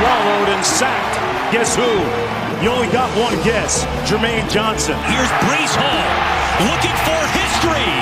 swallowed, 0.00 0.48
and 0.48 0.64
sacked. 0.64 1.16
Guess 1.52 1.76
who? 1.76 1.92
You 2.64 2.72
only 2.72 2.88
got 2.88 3.08
one 3.20 3.36
guess. 3.44 3.84
Jermaine 4.08 4.48
Johnson. 4.48 4.96
Here's 5.12 5.32
Breece 5.44 5.76
Hall 5.76 6.08
looking 6.64 6.96
for 7.04 7.20
history. 7.36 7.92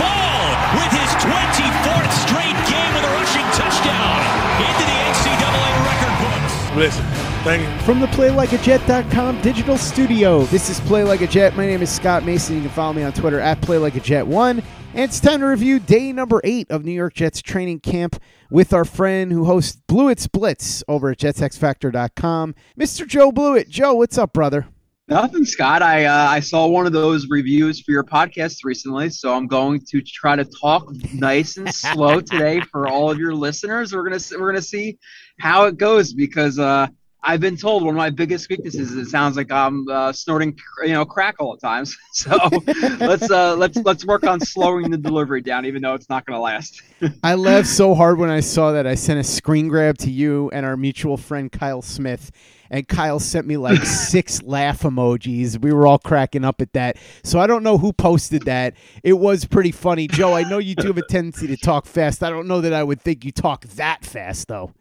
Hall 0.00 0.48
with 0.80 0.92
his 0.92 1.10
24th 1.20 2.12
straight 2.24 2.58
game 2.68 2.92
with 2.96 3.04
a 3.04 3.12
rushing 3.12 3.44
touchdown 3.52 4.16
into 4.56 4.84
the 4.88 4.96
NCAA 5.12 5.72
record 5.84 6.14
books. 6.24 6.54
Listen, 6.80 7.04
thank 7.44 7.62
you. 7.62 7.84
From 7.84 8.00
the 8.00 8.06
PlayLikeAJet.com 8.08 9.40
digital 9.42 9.76
studio, 9.76 10.44
this 10.44 10.70
is 10.70 10.80
Play 10.80 11.04
Like 11.04 11.20
a 11.20 11.26
Jet. 11.26 11.54
My 11.54 11.66
name 11.66 11.82
is 11.82 11.94
Scott 11.94 12.24
Mason. 12.24 12.56
You 12.56 12.62
can 12.62 12.70
follow 12.70 12.94
me 12.94 13.02
on 13.02 13.12
Twitter 13.12 13.38
at 13.38 13.60
PlayLikeAJet1. 13.60 14.64
And 14.94 15.02
it's 15.02 15.20
time 15.20 15.40
to 15.40 15.46
review 15.46 15.78
day 15.78 16.12
number 16.12 16.40
eight 16.44 16.70
of 16.70 16.84
New 16.84 16.92
York 16.92 17.14
Jets 17.14 17.42
training 17.42 17.80
camp 17.80 18.20
with 18.50 18.72
our 18.72 18.84
friend 18.84 19.32
who 19.32 19.44
hosts 19.44 19.80
Blewett 19.86 20.26
Blitz 20.32 20.82
over 20.88 21.10
at 21.10 21.18
JetsXFactor.com, 21.18 22.54
Mr. 22.78 23.06
Joe 23.06 23.32
Blewett. 23.32 23.68
Joe, 23.68 23.94
what's 23.94 24.16
up, 24.16 24.32
brother? 24.32 24.68
Nothing, 25.06 25.44
Scott. 25.44 25.82
I 25.82 26.06
uh, 26.06 26.28
I 26.30 26.40
saw 26.40 26.66
one 26.66 26.86
of 26.86 26.92
those 26.92 27.26
reviews 27.28 27.82
for 27.82 27.90
your 27.90 28.04
podcast 28.04 28.64
recently, 28.64 29.10
so 29.10 29.34
I'm 29.34 29.46
going 29.46 29.80
to 29.90 30.00
try 30.00 30.34
to 30.34 30.46
talk 30.46 30.90
nice 31.12 31.58
and 31.58 31.74
slow 31.74 32.20
today 32.22 32.60
for 32.70 32.88
all 32.88 33.10
of 33.10 33.18
your 33.18 33.34
listeners. 33.34 33.92
We're 33.92 34.08
gonna 34.08 34.22
we're 34.38 34.52
gonna 34.52 34.62
see 34.62 34.96
how 35.40 35.66
it 35.66 35.76
goes 35.76 36.14
because 36.14 36.58
uh, 36.58 36.86
I've 37.26 37.40
been 37.40 37.56
told 37.56 37.82
one 37.82 37.94
of 37.94 37.96
my 37.96 38.10
biggest 38.10 38.50
weaknesses 38.50 38.92
is 38.92 38.96
it 39.06 39.10
sounds 39.10 39.36
like 39.36 39.50
I'm 39.50 39.88
uh, 39.88 40.12
snorting 40.12 40.58
you 40.82 40.92
know 40.92 41.06
crack 41.06 41.36
all 41.38 41.54
the 41.54 41.60
times. 41.60 41.96
So 42.14 42.38
let's 43.00 43.28
uh, 43.28 43.56
let's 43.56 43.76
let's 43.78 44.04
work 44.04 44.24
on 44.24 44.38
slowing 44.38 44.88
the 44.88 44.96
delivery 44.96 45.40
down, 45.40 45.66
even 45.66 45.82
though 45.82 45.94
it's 45.94 46.08
not 46.08 46.24
gonna 46.26 46.40
last. 46.40 46.80
I 47.24 47.34
laughed 47.34 47.66
so 47.66 47.92
hard 47.92 48.18
when 48.18 48.30
I 48.30 48.38
saw 48.38 48.70
that. 48.70 48.86
I 48.86 48.94
sent 48.94 49.18
a 49.18 49.24
screen 49.24 49.66
grab 49.66 49.98
to 49.98 50.12
you 50.12 50.48
and 50.52 50.64
our 50.64 50.76
mutual 50.76 51.16
friend 51.16 51.50
Kyle 51.50 51.82
Smith. 51.82 52.30
And 52.70 52.86
Kyle 52.86 53.18
sent 53.18 53.48
me 53.48 53.56
like 53.56 53.82
six 53.84 54.42
laugh 54.42 54.82
emojis. 54.82 55.60
We 55.60 55.72
were 55.72 55.88
all 55.88 55.98
cracking 55.98 56.44
up 56.44 56.60
at 56.60 56.72
that. 56.74 56.96
So 57.24 57.40
I 57.40 57.48
don't 57.48 57.64
know 57.64 57.78
who 57.78 57.92
posted 57.92 58.42
that. 58.42 58.74
It 59.02 59.14
was 59.14 59.44
pretty 59.44 59.72
funny. 59.72 60.06
Joe, 60.06 60.34
I 60.34 60.44
know 60.44 60.58
you 60.58 60.76
do 60.76 60.86
have 60.86 60.98
a 60.98 61.06
tendency 61.06 61.48
to 61.48 61.56
talk 61.56 61.86
fast. 61.86 62.22
I 62.22 62.30
don't 62.30 62.46
know 62.46 62.60
that 62.60 62.72
I 62.72 62.84
would 62.84 63.00
think 63.00 63.24
you 63.24 63.32
talk 63.32 63.64
that 63.64 64.04
fast, 64.04 64.46
though. 64.46 64.72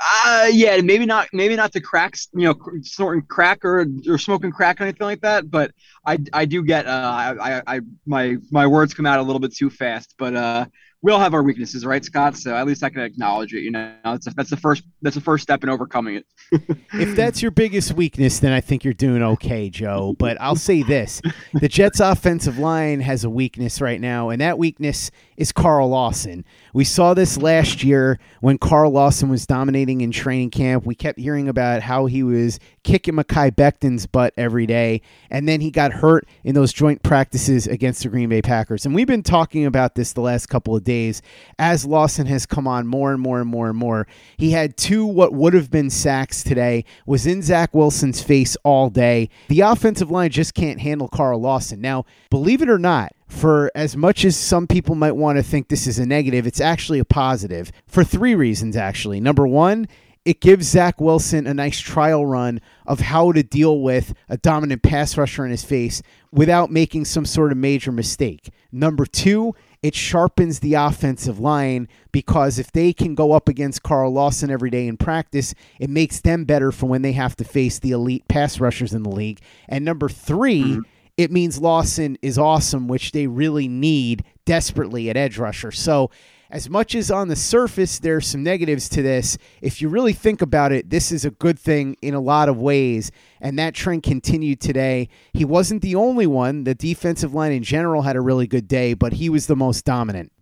Uh, 0.00 0.48
yeah, 0.52 0.80
maybe 0.80 1.06
not, 1.06 1.28
maybe 1.32 1.56
not 1.56 1.72
the 1.72 1.80
cracks, 1.80 2.28
you 2.32 2.44
know, 2.44 2.54
snorting 2.82 3.22
crack 3.26 3.64
or, 3.64 3.84
or 4.06 4.16
smoking 4.18 4.52
crack 4.52 4.80
or 4.80 4.84
anything 4.84 5.06
like 5.06 5.20
that. 5.22 5.50
But 5.50 5.72
I, 6.06 6.18
I 6.32 6.44
do 6.44 6.62
get, 6.62 6.86
uh, 6.86 6.90
I, 6.90 7.56
I, 7.58 7.62
I, 7.66 7.80
my, 8.06 8.36
my 8.50 8.66
words 8.66 8.94
come 8.94 9.06
out 9.06 9.18
a 9.18 9.22
little 9.22 9.40
bit 9.40 9.54
too 9.56 9.70
fast. 9.70 10.14
But 10.16 10.36
uh, 10.36 10.66
we 11.00 11.12
all 11.12 11.20
have 11.20 11.32
our 11.32 11.44
weaknesses, 11.44 11.86
right, 11.86 12.04
Scott? 12.04 12.36
So 12.36 12.56
at 12.56 12.66
least 12.66 12.82
I 12.82 12.90
can 12.90 13.02
acknowledge 13.02 13.54
it. 13.54 13.60
You 13.60 13.70
know, 13.70 13.94
that's 14.02 14.26
a, 14.26 14.30
that's 14.30 14.50
the 14.50 14.56
first, 14.56 14.82
that's 15.00 15.14
the 15.14 15.20
first 15.20 15.44
step 15.44 15.62
in 15.62 15.68
overcoming 15.68 16.16
it. 16.16 16.26
if 16.92 17.14
that's 17.14 17.40
your 17.40 17.52
biggest 17.52 17.92
weakness, 17.92 18.40
then 18.40 18.52
I 18.52 18.60
think 18.60 18.82
you're 18.82 18.94
doing 18.94 19.22
okay, 19.22 19.70
Joe. 19.70 20.16
But 20.18 20.40
I'll 20.40 20.56
say 20.56 20.82
this 20.82 21.22
the 21.54 21.68
Jets' 21.68 22.00
offensive 22.00 22.58
line 22.58 23.00
has 23.00 23.22
a 23.22 23.30
weakness 23.30 23.80
right 23.80 24.00
now, 24.00 24.30
and 24.30 24.40
that 24.40 24.58
weakness 24.58 25.12
is 25.36 25.52
Carl 25.52 25.88
Lawson. 25.88 26.44
We 26.72 26.82
saw 26.82 27.14
this 27.14 27.38
last 27.38 27.84
year 27.84 28.18
when 28.40 28.58
Carl 28.58 28.90
Lawson 28.90 29.28
was 29.28 29.46
dominating 29.46 30.00
in 30.00 30.10
training 30.10 30.50
camp. 30.50 30.84
We 30.84 30.96
kept 30.96 31.20
hearing 31.20 31.48
about 31.48 31.82
how 31.82 32.06
he 32.06 32.24
was 32.24 32.58
kicking 32.82 33.14
Mekhi 33.14 33.54
Becton's 33.54 34.06
butt 34.06 34.34
every 34.36 34.66
day, 34.66 35.02
and 35.30 35.48
then 35.48 35.60
he 35.60 35.70
got 35.70 35.92
hurt 35.92 36.26
in 36.42 36.56
those 36.56 36.72
joint 36.72 37.04
practices 37.04 37.68
against 37.68 38.02
the 38.02 38.08
Green 38.08 38.28
Bay 38.28 38.42
Packers. 38.42 38.84
And 38.84 38.96
we've 38.96 39.06
been 39.06 39.22
talking 39.22 39.64
about 39.64 39.94
this 39.94 40.12
the 40.12 40.22
last 40.22 40.46
couple 40.46 40.74
of 40.74 40.87
days 40.88 41.22
as 41.58 41.84
Lawson 41.84 42.26
has 42.26 42.46
come 42.46 42.66
on 42.66 42.86
more 42.86 43.12
and 43.12 43.20
more 43.20 43.40
and 43.40 43.50
more 43.50 43.68
and 43.68 43.78
more. 43.78 44.06
He 44.38 44.52
had 44.52 44.76
two 44.76 45.04
what 45.04 45.34
would 45.34 45.52
have 45.52 45.70
been 45.70 45.90
sacks 45.90 46.42
today, 46.42 46.84
was 47.06 47.26
in 47.26 47.42
Zach 47.42 47.74
Wilson's 47.74 48.22
face 48.22 48.56
all 48.64 48.88
day. 48.88 49.28
The 49.48 49.60
offensive 49.60 50.10
line 50.10 50.30
just 50.30 50.54
can't 50.54 50.80
handle 50.80 51.08
Carl 51.08 51.40
Lawson. 51.40 51.80
Now, 51.80 52.06
believe 52.30 52.62
it 52.62 52.70
or 52.70 52.78
not, 52.78 53.12
for 53.28 53.70
as 53.74 53.96
much 53.96 54.24
as 54.24 54.36
some 54.36 54.66
people 54.66 54.94
might 54.94 55.16
want 55.16 55.36
to 55.36 55.42
think 55.42 55.68
this 55.68 55.86
is 55.86 55.98
a 55.98 56.06
negative, 56.06 56.46
it's 56.46 56.60
actually 56.60 56.98
a 56.98 57.04
positive 57.04 57.70
for 57.86 58.02
three 58.02 58.34
reasons, 58.34 58.76
actually. 58.76 59.20
Number 59.20 59.46
one, 59.46 59.86
it 60.24 60.40
gives 60.40 60.68
Zach 60.68 61.00
Wilson 61.00 61.46
a 61.46 61.54
nice 61.54 61.78
trial 61.78 62.26
run 62.26 62.60
of 62.86 63.00
how 63.00 63.32
to 63.32 63.42
deal 63.42 63.80
with 63.80 64.12
a 64.28 64.36
dominant 64.36 64.82
pass 64.82 65.16
rusher 65.16 65.44
in 65.44 65.50
his 65.50 65.64
face 65.64 66.02
without 66.30 66.70
making 66.70 67.06
some 67.06 67.24
sort 67.24 67.52
of 67.52 67.58
major 67.58 67.92
mistake. 67.92 68.50
Number 68.70 69.06
two, 69.06 69.54
it 69.82 69.94
sharpens 69.94 70.60
the 70.60 70.74
offensive 70.74 71.38
line 71.38 71.88
because 72.12 72.58
if 72.58 72.72
they 72.72 72.92
can 72.92 73.14
go 73.14 73.32
up 73.32 73.48
against 73.48 73.82
Carl 73.82 74.12
Lawson 74.12 74.50
every 74.50 74.70
day 74.70 74.86
in 74.86 74.96
practice, 74.96 75.54
it 75.78 75.90
makes 75.90 76.20
them 76.20 76.44
better 76.44 76.72
for 76.72 76.86
when 76.86 77.02
they 77.02 77.12
have 77.12 77.36
to 77.36 77.44
face 77.44 77.78
the 77.78 77.92
elite 77.92 78.26
pass 78.28 78.58
rushers 78.60 78.92
in 78.92 79.02
the 79.02 79.10
league. 79.10 79.40
And 79.68 79.84
number 79.84 80.08
3 80.08 80.62
mm-hmm. 80.62 80.80
It 81.18 81.32
means 81.32 81.60
Lawson 81.60 82.16
is 82.22 82.38
awesome, 82.38 82.86
which 82.86 83.10
they 83.10 83.26
really 83.26 83.66
need 83.66 84.24
desperately 84.46 85.10
at 85.10 85.16
edge 85.16 85.36
rusher. 85.36 85.72
So, 85.72 86.10
as 86.50 86.70
much 86.70 86.94
as 86.94 87.10
on 87.10 87.28
the 87.28 87.36
surface 87.36 87.98
there's 87.98 88.26
some 88.26 88.42
negatives 88.42 88.88
to 88.90 89.02
this, 89.02 89.36
if 89.60 89.82
you 89.82 89.90
really 89.90 90.14
think 90.14 90.40
about 90.40 90.72
it, 90.72 90.88
this 90.88 91.12
is 91.12 91.26
a 91.26 91.30
good 91.30 91.58
thing 91.58 91.94
in 92.00 92.14
a 92.14 92.20
lot 92.20 92.48
of 92.48 92.56
ways. 92.56 93.10
And 93.38 93.58
that 93.58 93.74
trend 93.74 94.02
continued 94.02 94.58
today. 94.58 95.10
He 95.34 95.44
wasn't 95.44 95.82
the 95.82 95.94
only 95.94 96.26
one. 96.26 96.64
The 96.64 96.74
defensive 96.74 97.34
line 97.34 97.52
in 97.52 97.62
general 97.62 98.00
had 98.00 98.16
a 98.16 98.22
really 98.22 98.46
good 98.46 98.66
day, 98.66 98.94
but 98.94 99.14
he 99.14 99.28
was 99.28 99.46
the 99.46 99.56
most 99.56 99.84
dominant. 99.84 100.32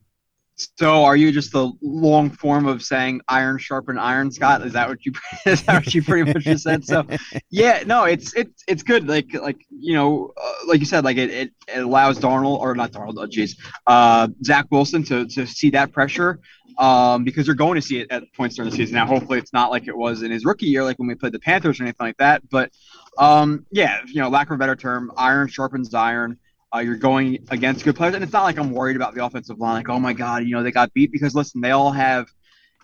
So, 0.57 1.05
are 1.05 1.17
you 1.17 1.33
just 1.33 1.53
the 1.53 1.71
long 1.83 2.31
form 2.31 2.67
of 2.67 2.83
saying 2.83 3.21
"iron 3.29 3.59
sharpen 3.59 3.99
iron"? 3.99 4.31
Scott, 4.31 4.65
is 4.65 4.73
that 4.73 4.89
what 4.89 5.05
you 5.05 5.13
is 5.47 5.63
that 5.65 5.85
what 5.85 5.95
you 5.95 6.03
pretty 6.03 6.33
much 6.33 6.45
just 6.45 6.65
said? 6.65 6.85
So, 6.85 7.07
yeah, 7.51 7.83
no, 7.87 8.05
it's 8.05 8.35
it's 8.35 8.65
it's 8.67 8.83
good. 8.83 9.07
Like 9.07 9.35
like 9.35 9.59
you 9.71 9.95
know, 9.95 10.33
uh, 10.37 10.53
like 10.67 10.81
you 10.81 10.87
said, 10.87 11.05
like 11.05 11.19
it, 11.19 11.31
it, 11.31 11.53
it 11.69 11.81
allows 11.81 12.19
Darnold 12.19 12.61
or 12.61 12.75
not 12.75 12.93
Darnold, 12.93 13.17
oh, 13.19 13.27
geez, 13.27 13.57
uh, 13.87 14.29
Zach 14.43 14.67
Wilson 14.71 15.03
to 15.05 15.27
to 15.27 15.47
see 15.47 15.71
that 15.71 15.93
pressure. 15.93 16.41
Um, 16.79 17.25
because 17.25 17.47
you're 17.47 17.57
going 17.57 17.77
to 17.77 17.81
see 17.81 18.01
it 18.01 18.09
at 18.11 18.31
points 18.35 18.57
during 18.57 18.71
the 18.71 18.77
season. 18.77 18.97
Now, 18.97 19.07
hopefully, 19.07 19.39
it's 19.39 19.55
not 19.55 19.71
like 19.71 19.89
it 19.89 19.97
was 19.97 20.23
in 20.23 20.31
his 20.31 20.45
rookie 20.45 20.67
year, 20.67 20.85
like 20.85 20.99
when 20.99 21.09
we 21.09 21.15
played 21.15 21.33
the 21.33 21.39
Panthers 21.39 21.81
or 21.81 21.85
anything 21.85 22.07
like 22.07 22.19
that. 22.19 22.47
But 22.51 22.71
um, 23.17 23.65
yeah, 23.71 24.01
you 24.07 24.21
know, 24.21 24.29
lack 24.29 24.49
of 24.49 24.57
a 24.57 24.59
better 24.59 24.77
term, 24.77 25.11
iron 25.17 25.49
sharpens 25.49 25.93
iron. 25.95 26.39
Uh, 26.75 26.81
you're 26.81 26.97
going 26.97 27.39
against 27.51 27.85
good 27.85 27.97
players, 27.97 28.15
and 28.15 28.25
it's 28.25 28.33
not 28.33 28.43
like 28.43 28.59
I'm 28.59 28.73
worried 28.73 28.97
about 28.97 29.15
the 29.15 29.25
offensive 29.25 29.59
line. 29.59 29.77
Like, 29.77 29.89
oh 29.89 30.01
my 30.01 30.13
god, 30.13 30.45
you 30.45 30.51
know 30.55 30.63
they 30.63 30.73
got 30.73 30.93
beat 30.93 31.13
because 31.13 31.35
listen, 31.35 31.61
they 31.61 31.71
all 31.71 31.93
have, 31.93 32.29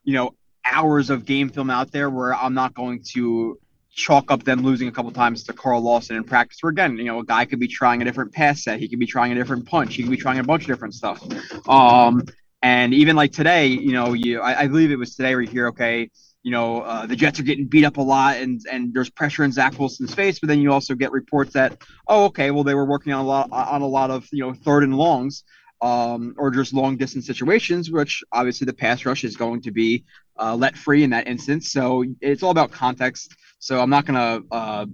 you 0.05 0.15
know, 0.15 0.35
hours 0.65 1.11
of 1.11 1.25
game 1.25 1.49
film 1.49 1.71
out 1.71 1.91
there 1.91 2.09
where 2.09 2.35
I'm 2.35 2.55
not 2.55 2.75
going 2.75 3.03
to 3.15 3.59
chalk 3.95 4.31
up 4.31 4.45
them 4.45 4.63
losing 4.63 4.89
a 4.89 4.93
couple 4.93 5.11
times 5.11 5.45
to 5.45 5.53
Carl 5.53 5.83
Lawson 5.83 6.17
in 6.17 6.25
practice. 6.25 6.59
Where 6.63 6.71
again, 6.71 6.97
you 6.97 7.05
know, 7.05 7.19
a 7.21 7.25
guy 7.25 7.45
could 7.45 7.61
be 7.61 7.69
trying 7.69 8.01
a 8.03 8.05
different 8.05 8.33
pass 8.33 8.63
set, 8.63 8.79
he 8.79 8.89
could 8.89 9.01
be 9.01 9.07
trying 9.07 9.33
a 9.33 9.35
different 9.35 9.67
punch, 9.67 9.97
he 9.97 10.03
could 10.03 10.11
be 10.11 10.17
trying 10.17 10.39
a 10.39 10.45
bunch 10.45 10.63
of 10.63 10.69
different 10.69 10.95
stuff. 10.95 11.21
Um, 11.69 12.23
and 12.63 12.95
even 12.95 13.17
like 13.17 13.33
today, 13.33 13.67
you 13.67 13.93
know, 13.93 14.13
you 14.13 14.41
I, 14.41 14.61
I 14.61 14.67
believe 14.69 14.93
it 14.93 14.97
was 14.97 15.17
today 15.17 15.35
where 15.35 15.43
you 15.43 15.51
hear, 15.51 15.69
okay, 15.69 16.11
you 16.43 16.51
know, 16.51 16.81
uh, 16.81 17.07
the 17.07 17.17
Jets 17.17 17.39
are 17.39 17.45
getting 17.45 17.67
beat 17.67 17.85
up 17.85 17.97
a 17.97 18.03
lot 18.03 18.37
and 18.37 18.61
and 18.71 18.93
there's 18.93 19.11
pressure 19.11 19.45
in 19.45 19.53
Zach 19.53 19.79
Wilson's 19.79 20.15
face, 20.15 20.41
but 20.41 20.49
then 20.49 20.61
you 20.61 20.73
also 20.73 20.95
get 20.95 21.13
reports 21.13 21.53
that, 21.55 21.81
oh, 22.09 22.25
okay, 22.27 22.51
well 22.51 22.65
they 22.65 22.75
were 22.75 22.85
working 22.85 23.13
on 23.13 23.25
a 23.25 23.29
lot 23.29 23.49
on 23.53 23.83
a 23.83 23.87
lot 23.87 24.11
of 24.11 24.29
you 24.33 24.41
know 24.41 24.53
third 24.53 24.83
and 24.83 24.97
longs, 24.97 25.45
um, 25.81 26.35
or 26.39 26.51
just 26.51 26.73
long 26.73 26.97
distance 26.97 27.27
situations, 27.27 27.91
which 27.91 28.23
obviously 28.33 28.65
the 28.65 28.73
pass 28.73 29.05
rush 29.05 29.25
is 29.25 29.37
going 29.37 29.63
to 29.63 29.71
be 29.71 30.05
uh, 30.39 30.55
let 30.55 30.77
free 30.77 31.05
in 31.05 31.11
that 31.11 31.29
instance. 31.29 31.71
So 31.71 32.05
it's 32.21 32.43
all 32.43 32.51
about 32.51 32.73
context. 32.73 33.35
So 33.59 33.81
I'm 33.81 33.91
not 33.91 34.05
gonna 34.05 34.41
uh, 34.51 34.87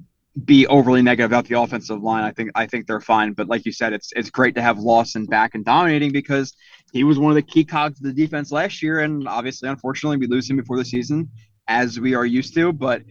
be 0.45 0.67
overly 0.67 1.03
negative 1.03 1.31
about 1.31 1.47
the 1.47 1.61
offensive 1.61 2.03
line. 2.03 2.25
I 2.25 2.33
think 2.33 2.51
I 2.55 2.67
think 2.67 2.87
they're 2.87 3.01
fine, 3.01 3.33
but 3.33 3.49
like 3.49 3.65
you 3.65 3.73
said, 3.73 3.93
it's 3.93 4.13
it's 4.15 4.31
great 4.31 4.55
to 4.57 4.63
have 4.63 4.79
Lawson 4.79 5.27
back 5.27 5.55
and 5.55 5.65
dominating 5.65 6.13
because 6.13 6.55
he 6.93 7.05
was 7.05 7.19
one 7.19 7.31
of 7.31 7.37
the 7.37 7.43
key 7.43 7.65
cogs 7.65 8.01
of 8.01 8.05
the 8.05 8.13
defense 8.13 8.51
last 8.51 8.83
year, 8.83 9.01
and 9.01 9.29
obviously, 9.29 9.69
unfortunately, 9.69 10.17
we 10.17 10.27
lose 10.27 10.49
him 10.49 10.57
before 10.57 10.77
the 10.77 10.85
season, 10.85 11.29
as 11.67 12.01
we 12.01 12.15
are 12.15 12.27
used 12.27 12.55
to. 12.55 12.73
But 12.73 13.03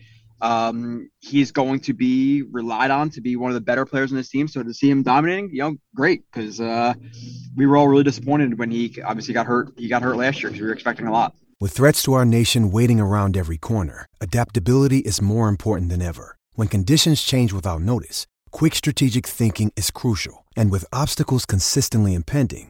um, 0.42 1.10
he's 1.20 1.52
going 1.52 1.80
to 1.82 1.94
be 1.94 2.44
relied 2.44 2.92
on 2.92 3.10
to 3.12 3.22
be 3.22 3.36
one 3.36 3.50
of 3.50 3.56
the 3.56 3.62
better 3.62 3.86
players 3.86 4.12
in 4.12 4.18
this 4.18 4.30
team. 4.30 4.48
So 4.48 4.64
to 4.64 4.74
see 4.74 4.90
him 4.90 5.04
dominating, 5.04 5.50
you 5.52 5.60
know, 5.60 5.76
great 5.96 6.24
because 6.32 6.62
uh, 6.62 6.94
we 7.56 7.66
were 7.66 7.78
all 7.78 7.88
really 7.88 8.04
disappointed 8.04 8.58
when 8.60 8.72
he 8.72 9.02
obviously 9.02 9.34
got 9.34 9.46
hurt. 9.46 9.74
He 9.78 9.88
got 9.88 10.02
hurt 10.02 10.18
last 10.18 10.42
year 10.42 10.50
because 10.50 10.62
we 10.62 10.68
were 10.68 10.74
expecting 10.74 11.08
a 11.08 11.12
lot. 11.12 11.36
With 11.60 11.72
threats 11.72 12.04
to 12.04 12.14
our 12.14 12.26
nation 12.26 12.72
waiting 12.72 13.00
around 13.00 13.36
every 13.36 13.58
corner, 13.58 14.06
adaptability 14.22 15.00
is 15.00 15.22
more 15.22 15.50
important 15.50 15.90
than 15.90 16.04
ever. 16.04 16.36
When 16.54 16.68
conditions 16.68 17.24
change 17.24 17.52
without 17.52 17.82
notice, 17.82 18.28
quick 18.52 18.76
strategic 18.76 19.26
thinking 19.26 19.72
is 19.76 19.90
crucial. 19.90 20.46
And 20.56 20.70
with 20.70 20.86
obstacles 20.94 21.46
consistently 21.48 22.14
impending, 22.14 22.70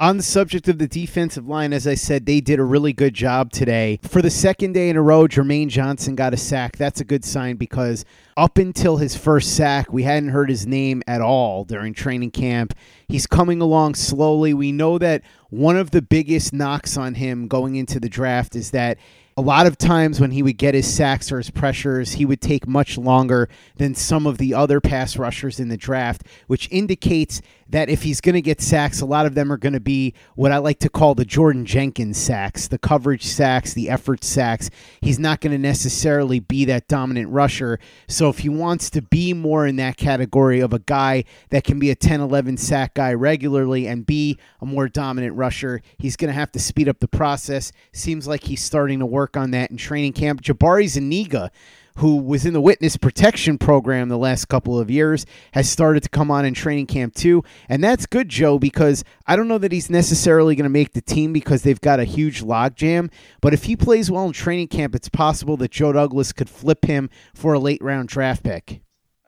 On 0.00 0.16
the 0.16 0.22
subject 0.22 0.68
of 0.68 0.78
the 0.78 0.86
defensive 0.86 1.48
line, 1.48 1.72
as 1.72 1.84
I 1.84 1.94
said, 1.94 2.24
they 2.24 2.40
did 2.40 2.60
a 2.60 2.64
really 2.64 2.92
good 2.92 3.14
job 3.14 3.50
today. 3.50 3.98
For 4.04 4.22
the 4.22 4.30
second 4.30 4.72
day 4.72 4.90
in 4.90 4.96
a 4.96 5.02
row, 5.02 5.26
Jermaine 5.26 5.66
Johnson 5.66 6.14
got 6.14 6.32
a 6.32 6.36
sack. 6.36 6.76
That's 6.76 7.00
a 7.00 7.04
good 7.04 7.24
sign 7.24 7.56
because 7.56 8.04
up 8.36 8.58
until 8.58 8.98
his 8.98 9.16
first 9.16 9.56
sack, 9.56 9.92
we 9.92 10.04
hadn't 10.04 10.28
heard 10.28 10.50
his 10.50 10.68
name 10.68 11.02
at 11.08 11.20
all 11.20 11.64
during 11.64 11.94
training 11.94 12.30
camp. 12.30 12.74
He's 13.08 13.26
coming 13.26 13.60
along 13.60 13.96
slowly. 13.96 14.54
We 14.54 14.70
know 14.70 14.98
that 14.98 15.22
one 15.50 15.76
of 15.76 15.90
the 15.90 16.02
biggest 16.02 16.52
knocks 16.52 16.96
on 16.96 17.14
him 17.14 17.48
going 17.48 17.74
into 17.74 17.98
the 17.98 18.08
draft 18.08 18.54
is 18.54 18.70
that 18.70 18.98
a 19.38 19.40
lot 19.40 19.68
of 19.68 19.78
times 19.78 20.20
when 20.20 20.32
he 20.32 20.42
would 20.42 20.58
get 20.58 20.74
his 20.74 20.92
sacks 20.92 21.30
or 21.30 21.38
his 21.38 21.48
pressures, 21.48 22.14
he 22.14 22.24
would 22.24 22.40
take 22.40 22.66
much 22.66 22.98
longer 22.98 23.48
than 23.76 23.94
some 23.94 24.26
of 24.26 24.36
the 24.38 24.52
other 24.52 24.80
pass 24.80 25.16
rushers 25.16 25.60
in 25.60 25.68
the 25.68 25.76
draft, 25.76 26.24
which 26.48 26.68
indicates 26.72 27.40
that 27.70 27.88
if 27.88 28.02
he's 28.02 28.20
going 28.20 28.34
to 28.34 28.42
get 28.42 28.60
sacks, 28.60 29.00
a 29.00 29.06
lot 29.06 29.26
of 29.26 29.34
them 29.34 29.52
are 29.52 29.56
going 29.56 29.74
to 29.74 29.80
be 29.80 30.14
what 30.34 30.52
I 30.52 30.58
like 30.58 30.78
to 30.80 30.88
call 30.88 31.14
the 31.14 31.24
Jordan 31.24 31.66
Jenkins 31.66 32.16
sacks, 32.16 32.66
the 32.66 32.78
coverage 32.78 33.24
sacks, 33.24 33.74
the 33.74 33.90
effort 33.90 34.24
sacks. 34.24 34.70
He's 35.00 35.18
not 35.18 35.40
going 35.40 35.52
to 35.52 35.58
necessarily 35.58 36.40
be 36.40 36.64
that 36.64 36.88
dominant 36.88 37.28
rusher. 37.30 37.78
So 38.08 38.30
if 38.30 38.38
he 38.38 38.48
wants 38.48 38.90
to 38.90 39.02
be 39.02 39.34
more 39.34 39.66
in 39.66 39.76
that 39.76 39.96
category 39.96 40.60
of 40.60 40.72
a 40.72 40.78
guy 40.78 41.24
that 41.50 41.64
can 41.64 41.78
be 41.78 41.90
a 41.90 41.94
10 41.94 42.20
11 42.20 42.56
sack 42.56 42.94
guy 42.94 43.12
regularly 43.12 43.86
and 43.86 44.06
be 44.06 44.38
a 44.60 44.66
more 44.66 44.88
dominant 44.88 45.36
rusher, 45.36 45.82
he's 45.98 46.16
going 46.16 46.28
to 46.28 46.38
have 46.38 46.52
to 46.52 46.58
speed 46.58 46.88
up 46.88 47.00
the 47.00 47.08
process. 47.08 47.70
Seems 47.92 48.26
like 48.26 48.44
he's 48.44 48.62
starting 48.62 48.98
to 49.00 49.06
work 49.06 49.27
on 49.36 49.50
that 49.52 49.70
in 49.70 49.76
training 49.76 50.12
camp. 50.12 50.42
Jabari 50.42 50.88
Zuniga 50.88 51.50
who 51.98 52.16
was 52.16 52.46
in 52.46 52.52
the 52.52 52.60
witness 52.60 52.96
protection 52.96 53.58
program 53.58 54.08
the 54.08 54.16
last 54.16 54.46
couple 54.46 54.78
of 54.78 54.88
years, 54.88 55.26
has 55.52 55.68
started 55.68 56.00
to 56.00 56.08
come 56.08 56.30
on 56.30 56.44
in 56.44 56.54
training 56.54 56.86
camp 56.86 57.12
too. 57.14 57.42
And 57.68 57.82
that's 57.82 58.06
good, 58.06 58.28
Joe, 58.28 58.58
because 58.58 59.02
I 59.26 59.34
don't 59.34 59.48
know 59.48 59.58
that 59.58 59.72
he's 59.72 59.90
necessarily 59.90 60.54
going 60.54 60.64
to 60.64 60.70
make 60.70 60.92
the 60.92 61.00
team 61.00 61.32
because 61.32 61.62
they've 61.62 61.80
got 61.80 61.98
a 61.98 62.04
huge 62.04 62.42
logjam. 62.42 63.10
But 63.40 63.52
if 63.52 63.64
he 63.64 63.74
plays 63.74 64.12
well 64.12 64.26
in 64.26 64.32
training 64.32 64.68
camp, 64.68 64.94
it's 64.94 65.08
possible 65.08 65.56
that 65.56 65.72
Joe 65.72 65.92
Douglas 65.92 66.32
could 66.32 66.48
flip 66.48 66.84
him 66.84 67.10
for 67.34 67.52
a 67.52 67.58
late 67.58 67.82
round 67.82 68.08
draft 68.08 68.44
pick. 68.44 68.80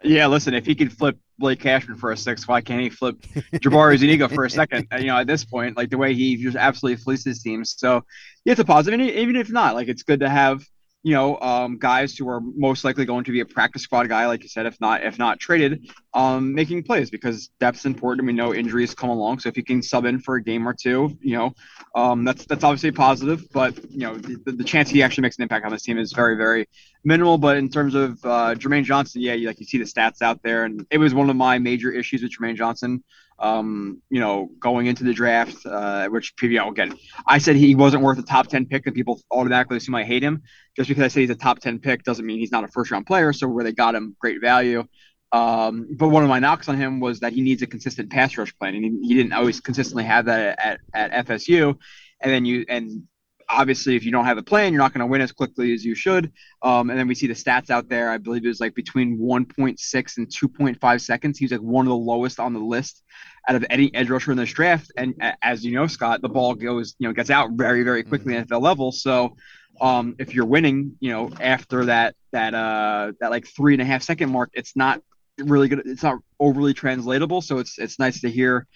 Yeah, 0.02 0.28
listen, 0.28 0.54
if 0.54 0.64
he 0.64 0.74
could 0.76 0.92
flip 0.92 1.18
Blake 1.38 1.60
Cashman 1.60 1.98
for 1.98 2.12
a 2.12 2.16
six, 2.16 2.46
why 2.46 2.60
can't 2.60 2.80
he 2.80 2.88
flip 2.88 3.20
Jabari 3.54 3.98
Zuniga 3.98 4.28
for 4.28 4.44
a 4.44 4.50
second? 4.50 4.86
You 4.98 5.06
know, 5.06 5.18
at 5.18 5.26
this 5.26 5.44
point, 5.44 5.76
like 5.76 5.90
the 5.90 5.98
way 5.98 6.14
he 6.14 6.36
just 6.36 6.56
absolutely 6.56 7.02
fleeces 7.02 7.42
teams. 7.42 7.74
So 7.76 8.04
it's 8.44 8.60
a 8.60 8.64
positive. 8.64 8.98
And 8.98 9.10
even 9.10 9.36
if 9.36 9.50
not, 9.50 9.74
like 9.74 9.88
it's 9.88 10.02
good 10.02 10.20
to 10.20 10.28
have 10.28 10.64
you 11.02 11.14
know, 11.14 11.38
um, 11.40 11.78
guys 11.78 12.14
who 12.16 12.28
are 12.28 12.40
most 12.40 12.84
likely 12.84 13.06
going 13.06 13.24
to 13.24 13.32
be 13.32 13.40
a 13.40 13.46
practice 13.46 13.82
squad 13.82 14.08
guy, 14.08 14.26
like 14.26 14.42
you 14.42 14.50
said, 14.50 14.66
if 14.66 14.78
not 14.80 15.02
if 15.02 15.18
not 15.18 15.40
traded, 15.40 15.88
um, 16.12 16.54
making 16.54 16.82
plays 16.82 17.10
because 17.10 17.48
depth's 17.58 17.86
important. 17.86 18.26
We 18.26 18.34
know 18.34 18.54
injuries 18.54 18.94
come 18.94 19.08
along, 19.08 19.38
so 19.38 19.48
if 19.48 19.56
you 19.56 19.64
can 19.64 19.82
sub 19.82 20.04
in 20.04 20.20
for 20.20 20.36
a 20.36 20.42
game 20.42 20.68
or 20.68 20.74
two, 20.74 21.16
you 21.22 21.38
know, 21.38 21.54
um, 21.94 22.24
that's 22.24 22.44
that's 22.44 22.64
obviously 22.64 22.92
positive. 22.92 23.50
But 23.50 23.82
you 23.90 24.00
know, 24.00 24.14
the, 24.16 24.52
the, 24.52 24.64
chance 24.64 24.90
he 24.90 25.02
actually 25.02 25.22
makes 25.22 25.38
an 25.38 25.42
impact 25.42 25.64
on 25.64 25.72
this 25.72 25.82
team 25.82 25.98
is 25.98 26.12
very 26.12 26.36
very 26.36 26.68
minimal. 27.02 27.38
But 27.38 27.56
in 27.56 27.70
terms 27.70 27.94
of 27.94 28.22
uh, 28.22 28.54
Jermaine 28.56 28.84
Johnson, 28.84 29.22
yeah, 29.22 29.32
you, 29.32 29.46
like 29.46 29.58
you 29.58 29.66
see 29.66 29.78
the 29.78 29.84
stats 29.84 30.20
out 30.20 30.42
there, 30.42 30.66
and 30.66 30.86
it 30.90 30.98
was 30.98 31.14
one 31.14 31.30
of 31.30 31.36
my 31.36 31.58
major 31.58 31.90
issues 31.90 32.22
with 32.22 32.32
Jermaine 32.32 32.56
Johnson 32.56 33.02
um, 33.40 34.02
you 34.10 34.20
know, 34.20 34.50
going 34.60 34.86
into 34.86 35.02
the 35.02 35.14
draft, 35.14 35.64
uh, 35.64 36.08
which 36.08 36.34
you 36.42 36.58
know, 36.58 36.70
again, 36.70 36.94
I 37.26 37.38
said 37.38 37.56
he 37.56 37.74
wasn't 37.74 38.02
worth 38.02 38.18
a 38.18 38.22
top 38.22 38.48
10 38.48 38.66
pick 38.66 38.86
and 38.86 38.94
people 38.94 39.20
automatically 39.30 39.78
assume 39.78 39.94
I 39.94 40.04
hate 40.04 40.22
him. 40.22 40.42
Just 40.76 40.88
because 40.88 41.02
I 41.02 41.08
say 41.08 41.22
he's 41.22 41.30
a 41.30 41.34
top 41.34 41.58
10 41.58 41.78
pick 41.78 42.04
doesn't 42.04 42.24
mean 42.24 42.38
he's 42.38 42.52
not 42.52 42.64
a 42.64 42.68
first 42.68 42.90
round 42.90 43.06
player. 43.06 43.32
So 43.32 43.48
where 43.48 43.64
they 43.64 43.72
got 43.72 43.94
him, 43.94 44.14
great 44.20 44.40
value. 44.40 44.84
Um, 45.32 45.88
but 45.96 46.08
one 46.08 46.22
of 46.22 46.28
my 46.28 46.38
knocks 46.38 46.68
on 46.68 46.76
him 46.76 47.00
was 47.00 47.20
that 47.20 47.32
he 47.32 47.40
needs 47.40 47.62
a 47.62 47.66
consistent 47.66 48.10
pass 48.10 48.36
rush 48.36 48.54
plan, 48.58 48.74
and 48.74 48.84
he, 48.84 49.08
he 49.08 49.14
didn't 49.14 49.32
always 49.32 49.60
consistently 49.60 50.04
have 50.04 50.26
that 50.26 50.58
at, 50.58 50.80
at 50.92 51.26
FSU. 51.26 51.76
And 52.20 52.32
then 52.32 52.44
you 52.44 52.66
and 52.68 53.04
obviously, 53.52 53.96
if 53.96 54.04
you 54.04 54.12
don't 54.12 54.24
have 54.24 54.38
a 54.38 54.42
plan, 54.42 54.72
you're 54.72 54.82
not 54.82 54.92
going 54.92 55.00
to 55.00 55.06
win 55.06 55.20
as 55.20 55.32
quickly 55.32 55.72
as 55.72 55.84
you 55.84 55.94
should. 55.94 56.32
Um, 56.62 56.90
and 56.90 56.98
then 56.98 57.08
we 57.08 57.14
see 57.14 57.26
the 57.26 57.34
stats 57.34 57.70
out 57.70 57.88
there. 57.88 58.10
I 58.10 58.18
believe 58.18 58.44
it 58.44 58.48
was 58.48 58.60
like 58.60 58.74
between 58.74 59.18
1.6 59.18 60.16
and 60.16 60.28
2.5 60.28 61.00
seconds. 61.00 61.38
He's 61.38 61.52
like 61.52 61.60
one 61.60 61.86
of 61.86 61.90
the 61.90 61.96
lowest 61.96 62.40
on 62.40 62.52
the 62.52 62.60
list 62.60 63.02
out 63.48 63.56
of 63.56 63.64
any 63.70 63.94
edge 63.94 64.10
rusher 64.10 64.32
in 64.32 64.38
this 64.38 64.52
draft. 64.52 64.92
And 64.96 65.14
as 65.42 65.64
you 65.64 65.72
know, 65.72 65.86
Scott, 65.86 66.22
the 66.22 66.28
ball 66.28 66.54
goes, 66.54 66.94
you 66.98 67.08
know, 67.08 67.14
gets 67.14 67.30
out 67.30 67.50
very, 67.52 67.82
very 67.82 68.02
quickly 68.02 68.34
mm-hmm. 68.34 68.42
at 68.42 68.48
the 68.48 68.58
level. 68.58 68.92
So 68.92 69.36
um, 69.80 70.16
if 70.18 70.34
you're 70.34 70.46
winning, 70.46 70.96
you 71.00 71.10
know, 71.10 71.30
after 71.40 71.86
that, 71.86 72.14
that, 72.32 72.54
uh, 72.54 73.12
that 73.20 73.30
like 73.30 73.46
three 73.46 73.74
and 73.74 73.82
a 73.82 73.84
half 73.84 74.02
second 74.02 74.30
mark, 74.30 74.50
it's 74.52 74.76
not 74.76 75.02
really 75.38 75.68
good. 75.68 75.82
It's 75.86 76.02
not 76.02 76.18
overly 76.38 76.74
translatable. 76.74 77.40
So 77.40 77.58
it's, 77.58 77.78
it's 77.78 77.98
nice 77.98 78.20
to 78.20 78.30
hear 78.30 78.66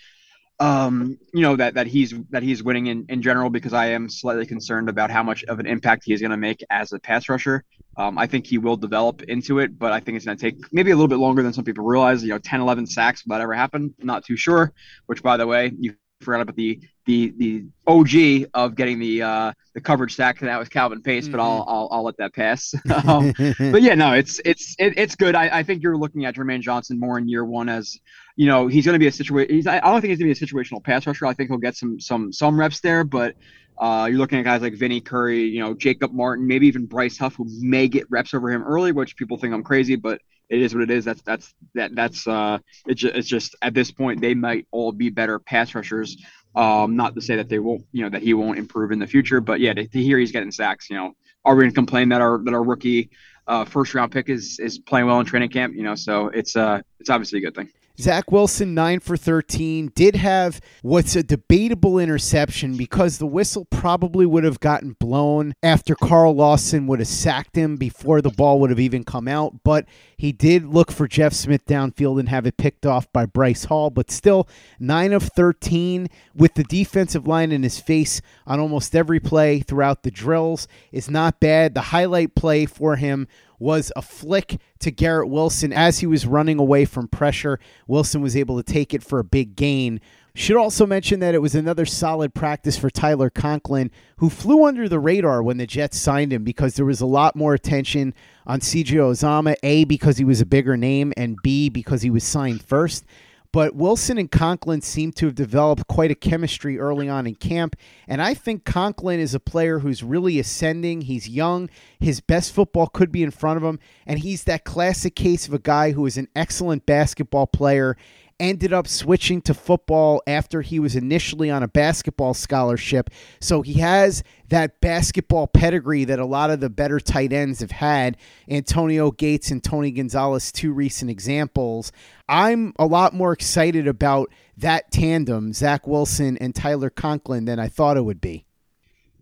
um, 0.60 1.18
you 1.32 1.42
know 1.42 1.56
that 1.56 1.74
that 1.74 1.86
he's 1.86 2.14
that 2.30 2.42
he's 2.42 2.62
winning 2.62 2.86
in, 2.86 3.06
in 3.08 3.22
general 3.22 3.50
because 3.50 3.72
I 3.72 3.86
am 3.86 4.08
slightly 4.08 4.46
concerned 4.46 4.88
about 4.88 5.10
how 5.10 5.22
much 5.22 5.44
of 5.44 5.58
an 5.58 5.66
impact 5.66 6.04
he 6.06 6.12
is 6.12 6.20
going 6.20 6.30
to 6.30 6.36
make 6.36 6.62
as 6.70 6.92
a 6.92 6.98
pass 6.98 7.28
rusher. 7.28 7.64
Um, 7.96 8.18
I 8.18 8.26
think 8.26 8.46
he 8.46 8.58
will 8.58 8.76
develop 8.76 9.22
into 9.22 9.58
it, 9.60 9.78
but 9.78 9.92
I 9.92 10.00
think 10.00 10.16
it's 10.16 10.26
going 10.26 10.36
to 10.36 10.42
take 10.42 10.56
maybe 10.72 10.90
a 10.90 10.96
little 10.96 11.08
bit 11.08 11.18
longer 11.18 11.42
than 11.42 11.52
some 11.52 11.64
people 11.64 11.84
realize. 11.84 12.22
You 12.22 12.30
know, 12.30 12.38
10, 12.38 12.60
11 12.60 12.86
sacks, 12.86 13.24
will 13.24 13.34
that 13.34 13.40
ever 13.40 13.54
happen? 13.54 13.94
Not 14.00 14.24
too 14.24 14.36
sure. 14.36 14.72
Which, 15.06 15.22
by 15.22 15.36
the 15.36 15.46
way, 15.46 15.72
you 15.78 15.94
forgot 16.24 16.40
about 16.40 16.56
the 16.56 16.80
the 17.06 17.34
the 17.36 17.64
OG 17.86 18.48
of 18.54 18.74
getting 18.74 18.98
the 18.98 19.22
uh, 19.22 19.52
the 19.74 19.80
coverage 19.80 20.14
sack. 20.14 20.40
That 20.40 20.58
was 20.58 20.68
Calvin 20.68 21.02
Pace, 21.02 21.24
mm-hmm. 21.24 21.32
but 21.32 21.40
I'll, 21.40 21.60
mm-hmm. 21.60 21.70
I'll 21.70 21.88
I'll 21.92 22.04
let 22.04 22.16
that 22.18 22.34
pass. 22.34 22.74
um, 23.06 23.32
but 23.72 23.82
yeah, 23.82 23.94
no, 23.94 24.12
it's 24.12 24.40
it's 24.44 24.74
it, 24.78 24.94
it's 24.96 25.14
good. 25.14 25.34
I, 25.34 25.58
I 25.58 25.62
think 25.62 25.82
you're 25.82 25.96
looking 25.96 26.24
at 26.24 26.34
Jermaine 26.34 26.60
Johnson 26.60 26.98
more 26.98 27.18
in 27.18 27.28
year 27.28 27.44
one 27.44 27.68
as 27.68 27.98
you 28.36 28.46
know 28.46 28.66
he's 28.66 28.84
going 28.84 28.94
to 28.94 28.98
be 28.98 29.06
a 29.06 29.12
situation. 29.12 29.68
I 29.68 29.80
don't 29.80 30.00
think 30.00 30.10
he's 30.10 30.18
going 30.18 30.32
to 30.32 30.40
be 30.40 30.44
a 30.44 30.48
situational 30.48 30.82
pass 30.82 31.06
rusher. 31.06 31.26
I 31.26 31.34
think 31.34 31.50
he'll 31.50 31.58
get 31.58 31.76
some 31.76 32.00
some 32.00 32.32
some 32.32 32.58
reps 32.58 32.80
there, 32.80 33.04
but. 33.04 33.34
Uh, 33.76 34.06
you're 34.08 34.18
looking 34.18 34.38
at 34.38 34.44
guys 34.44 34.62
like 34.62 34.74
Vinny 34.74 35.00
Curry, 35.00 35.46
you 35.46 35.58
know, 35.58 35.74
Jacob 35.74 36.12
Martin, 36.12 36.46
maybe 36.46 36.68
even 36.68 36.86
Bryce 36.86 37.18
Huff, 37.18 37.34
who 37.34 37.44
may 37.58 37.88
get 37.88 38.08
reps 38.08 38.32
over 38.32 38.48
him 38.48 38.62
early, 38.62 38.92
which 38.92 39.16
people 39.16 39.36
think 39.36 39.52
I'm 39.52 39.64
crazy, 39.64 39.96
but 39.96 40.20
it 40.48 40.62
is 40.62 40.72
what 40.72 40.84
it 40.84 40.92
is. 40.92 41.04
That's 41.04 41.22
that's 41.22 41.52
that 41.74 41.92
that's 41.92 42.24
uh 42.28 42.58
it's 42.86 43.00
just, 43.00 43.16
it's 43.16 43.28
just 43.28 43.56
at 43.62 43.74
this 43.74 43.90
point 43.90 44.20
they 44.20 44.34
might 44.34 44.68
all 44.70 44.92
be 44.92 45.10
better 45.10 45.40
pass 45.40 45.74
rushers. 45.74 46.16
Um, 46.54 46.94
not 46.94 47.16
to 47.16 47.20
say 47.20 47.34
that 47.34 47.48
they 47.48 47.58
won't, 47.58 47.84
you 47.90 48.04
know, 48.04 48.10
that 48.10 48.22
he 48.22 48.32
won't 48.32 48.60
improve 48.60 48.92
in 48.92 49.00
the 49.00 49.08
future, 49.08 49.40
but 49.40 49.58
yeah, 49.58 49.74
to, 49.74 49.88
to 49.88 50.00
hear 50.00 50.18
he's 50.18 50.30
getting 50.30 50.52
sacks, 50.52 50.88
you 50.88 50.96
know, 50.96 51.14
are 51.44 51.56
we 51.56 51.62
going 51.62 51.72
to 51.72 51.74
complain 51.74 52.10
that 52.10 52.20
our 52.20 52.38
that 52.44 52.54
our 52.54 52.62
rookie 52.62 53.10
uh, 53.48 53.64
first 53.64 53.92
round 53.92 54.12
pick 54.12 54.28
is 54.28 54.60
is 54.60 54.78
playing 54.78 55.06
well 55.06 55.18
in 55.18 55.26
training 55.26 55.50
camp? 55.50 55.74
You 55.74 55.82
know, 55.82 55.96
so 55.96 56.28
it's 56.28 56.54
uh 56.54 56.80
it's 57.00 57.10
obviously 57.10 57.40
a 57.40 57.42
good 57.42 57.56
thing. 57.56 57.70
Zach 58.00 58.32
Wilson, 58.32 58.74
9 58.74 58.98
for 58.98 59.16
13, 59.16 59.92
did 59.94 60.16
have 60.16 60.60
what's 60.82 61.14
a 61.14 61.22
debatable 61.22 62.00
interception 62.00 62.76
because 62.76 63.18
the 63.18 63.26
whistle 63.26 63.66
probably 63.66 64.26
would 64.26 64.42
have 64.42 64.58
gotten 64.58 64.96
blown 64.98 65.54
after 65.62 65.94
Carl 65.94 66.34
Lawson 66.34 66.88
would 66.88 66.98
have 66.98 67.06
sacked 67.06 67.54
him 67.54 67.76
before 67.76 68.20
the 68.20 68.30
ball 68.30 68.58
would 68.58 68.70
have 68.70 68.80
even 68.80 69.04
come 69.04 69.28
out. 69.28 69.62
But 69.62 69.86
he 70.16 70.32
did 70.32 70.66
look 70.66 70.90
for 70.90 71.06
Jeff 71.06 71.32
Smith 71.32 71.64
downfield 71.66 72.18
and 72.18 72.28
have 72.28 72.46
it 72.46 72.56
picked 72.56 72.84
off 72.84 73.12
by 73.12 73.26
Bryce 73.26 73.66
Hall. 73.66 73.90
But 73.90 74.10
still, 74.10 74.48
9 74.80 75.12
of 75.12 75.22
13 75.22 76.08
with 76.34 76.54
the 76.54 76.64
defensive 76.64 77.28
line 77.28 77.52
in 77.52 77.62
his 77.62 77.78
face 77.78 78.20
on 78.44 78.58
almost 78.58 78.96
every 78.96 79.20
play 79.20 79.60
throughout 79.60 80.02
the 80.02 80.10
drills 80.10 80.66
is 80.90 81.08
not 81.08 81.38
bad. 81.38 81.74
The 81.74 81.80
highlight 81.80 82.34
play 82.34 82.66
for 82.66 82.96
him 82.96 83.28
was 83.64 83.90
a 83.96 84.02
flick 84.02 84.60
to 84.78 84.90
Garrett 84.90 85.30
Wilson 85.30 85.72
as 85.72 86.00
he 86.00 86.06
was 86.06 86.26
running 86.26 86.58
away 86.58 86.84
from 86.84 87.08
pressure. 87.08 87.58
Wilson 87.88 88.20
was 88.20 88.36
able 88.36 88.62
to 88.62 88.72
take 88.72 88.92
it 88.92 89.02
for 89.02 89.18
a 89.18 89.24
big 89.24 89.56
gain. 89.56 90.02
Should 90.34 90.58
also 90.58 90.84
mention 90.84 91.20
that 91.20 91.34
it 91.34 91.40
was 91.40 91.54
another 91.54 91.86
solid 91.86 92.34
practice 92.34 92.76
for 92.76 92.90
Tyler 92.90 93.30
Conklin, 93.30 93.90
who 94.18 94.28
flew 94.28 94.66
under 94.66 94.86
the 94.86 94.98
radar 94.98 95.42
when 95.42 95.56
the 95.56 95.66
Jets 95.66 95.98
signed 95.98 96.32
him 96.32 96.44
because 96.44 96.74
there 96.74 96.84
was 96.84 97.00
a 97.00 97.06
lot 97.06 97.36
more 97.36 97.54
attention 97.54 98.12
on 98.46 98.60
CJ 98.60 98.96
Uzomah, 98.96 99.56
A, 99.62 99.84
because 99.84 100.18
he 100.18 100.24
was 100.24 100.42
a 100.42 100.46
bigger 100.46 100.76
name, 100.76 101.14
and 101.16 101.38
B, 101.42 101.70
because 101.70 102.02
he 102.02 102.10
was 102.10 102.24
signed 102.24 102.62
first. 102.62 103.06
But 103.54 103.76
Wilson 103.76 104.18
and 104.18 104.28
Conklin 104.28 104.80
seem 104.80 105.12
to 105.12 105.26
have 105.26 105.36
developed 105.36 105.86
quite 105.86 106.10
a 106.10 106.16
chemistry 106.16 106.76
early 106.76 107.08
on 107.08 107.24
in 107.24 107.36
camp. 107.36 107.76
And 108.08 108.20
I 108.20 108.34
think 108.34 108.64
Conklin 108.64 109.20
is 109.20 109.32
a 109.32 109.38
player 109.38 109.78
who's 109.78 110.02
really 110.02 110.40
ascending. 110.40 111.02
He's 111.02 111.28
young. 111.28 111.70
His 112.00 112.20
best 112.20 112.52
football 112.52 112.88
could 112.88 113.12
be 113.12 113.22
in 113.22 113.30
front 113.30 113.58
of 113.58 113.62
him. 113.62 113.78
And 114.08 114.18
he's 114.18 114.42
that 114.42 114.64
classic 114.64 115.14
case 115.14 115.46
of 115.46 115.54
a 115.54 115.60
guy 115.60 115.92
who 115.92 116.04
is 116.04 116.18
an 116.18 116.26
excellent 116.34 116.84
basketball 116.84 117.46
player 117.46 117.96
ended 118.40 118.72
up 118.72 118.88
switching 118.88 119.40
to 119.42 119.54
football 119.54 120.22
after 120.26 120.62
he 120.62 120.78
was 120.78 120.96
initially 120.96 121.50
on 121.50 121.62
a 121.62 121.68
basketball 121.68 122.34
scholarship. 122.34 123.10
So 123.40 123.62
he 123.62 123.74
has 123.74 124.22
that 124.48 124.80
basketball 124.80 125.46
pedigree 125.46 126.04
that 126.04 126.18
a 126.18 126.26
lot 126.26 126.50
of 126.50 126.60
the 126.60 126.70
better 126.70 127.00
tight 127.00 127.32
ends 127.32 127.60
have 127.60 127.70
had. 127.70 128.16
Antonio 128.48 129.10
Gates 129.10 129.50
and 129.50 129.62
Tony 129.62 129.90
Gonzalez, 129.90 130.52
two 130.52 130.72
recent 130.72 131.10
examples. 131.10 131.92
I'm 132.28 132.72
a 132.78 132.86
lot 132.86 133.14
more 133.14 133.32
excited 133.32 133.86
about 133.86 134.32
that 134.56 134.90
tandem, 134.90 135.52
Zach 135.52 135.86
Wilson 135.86 136.36
and 136.38 136.54
Tyler 136.54 136.90
Conklin, 136.90 137.44
than 137.44 137.58
I 137.58 137.68
thought 137.68 137.96
it 137.96 138.04
would 138.04 138.20
be. 138.20 138.46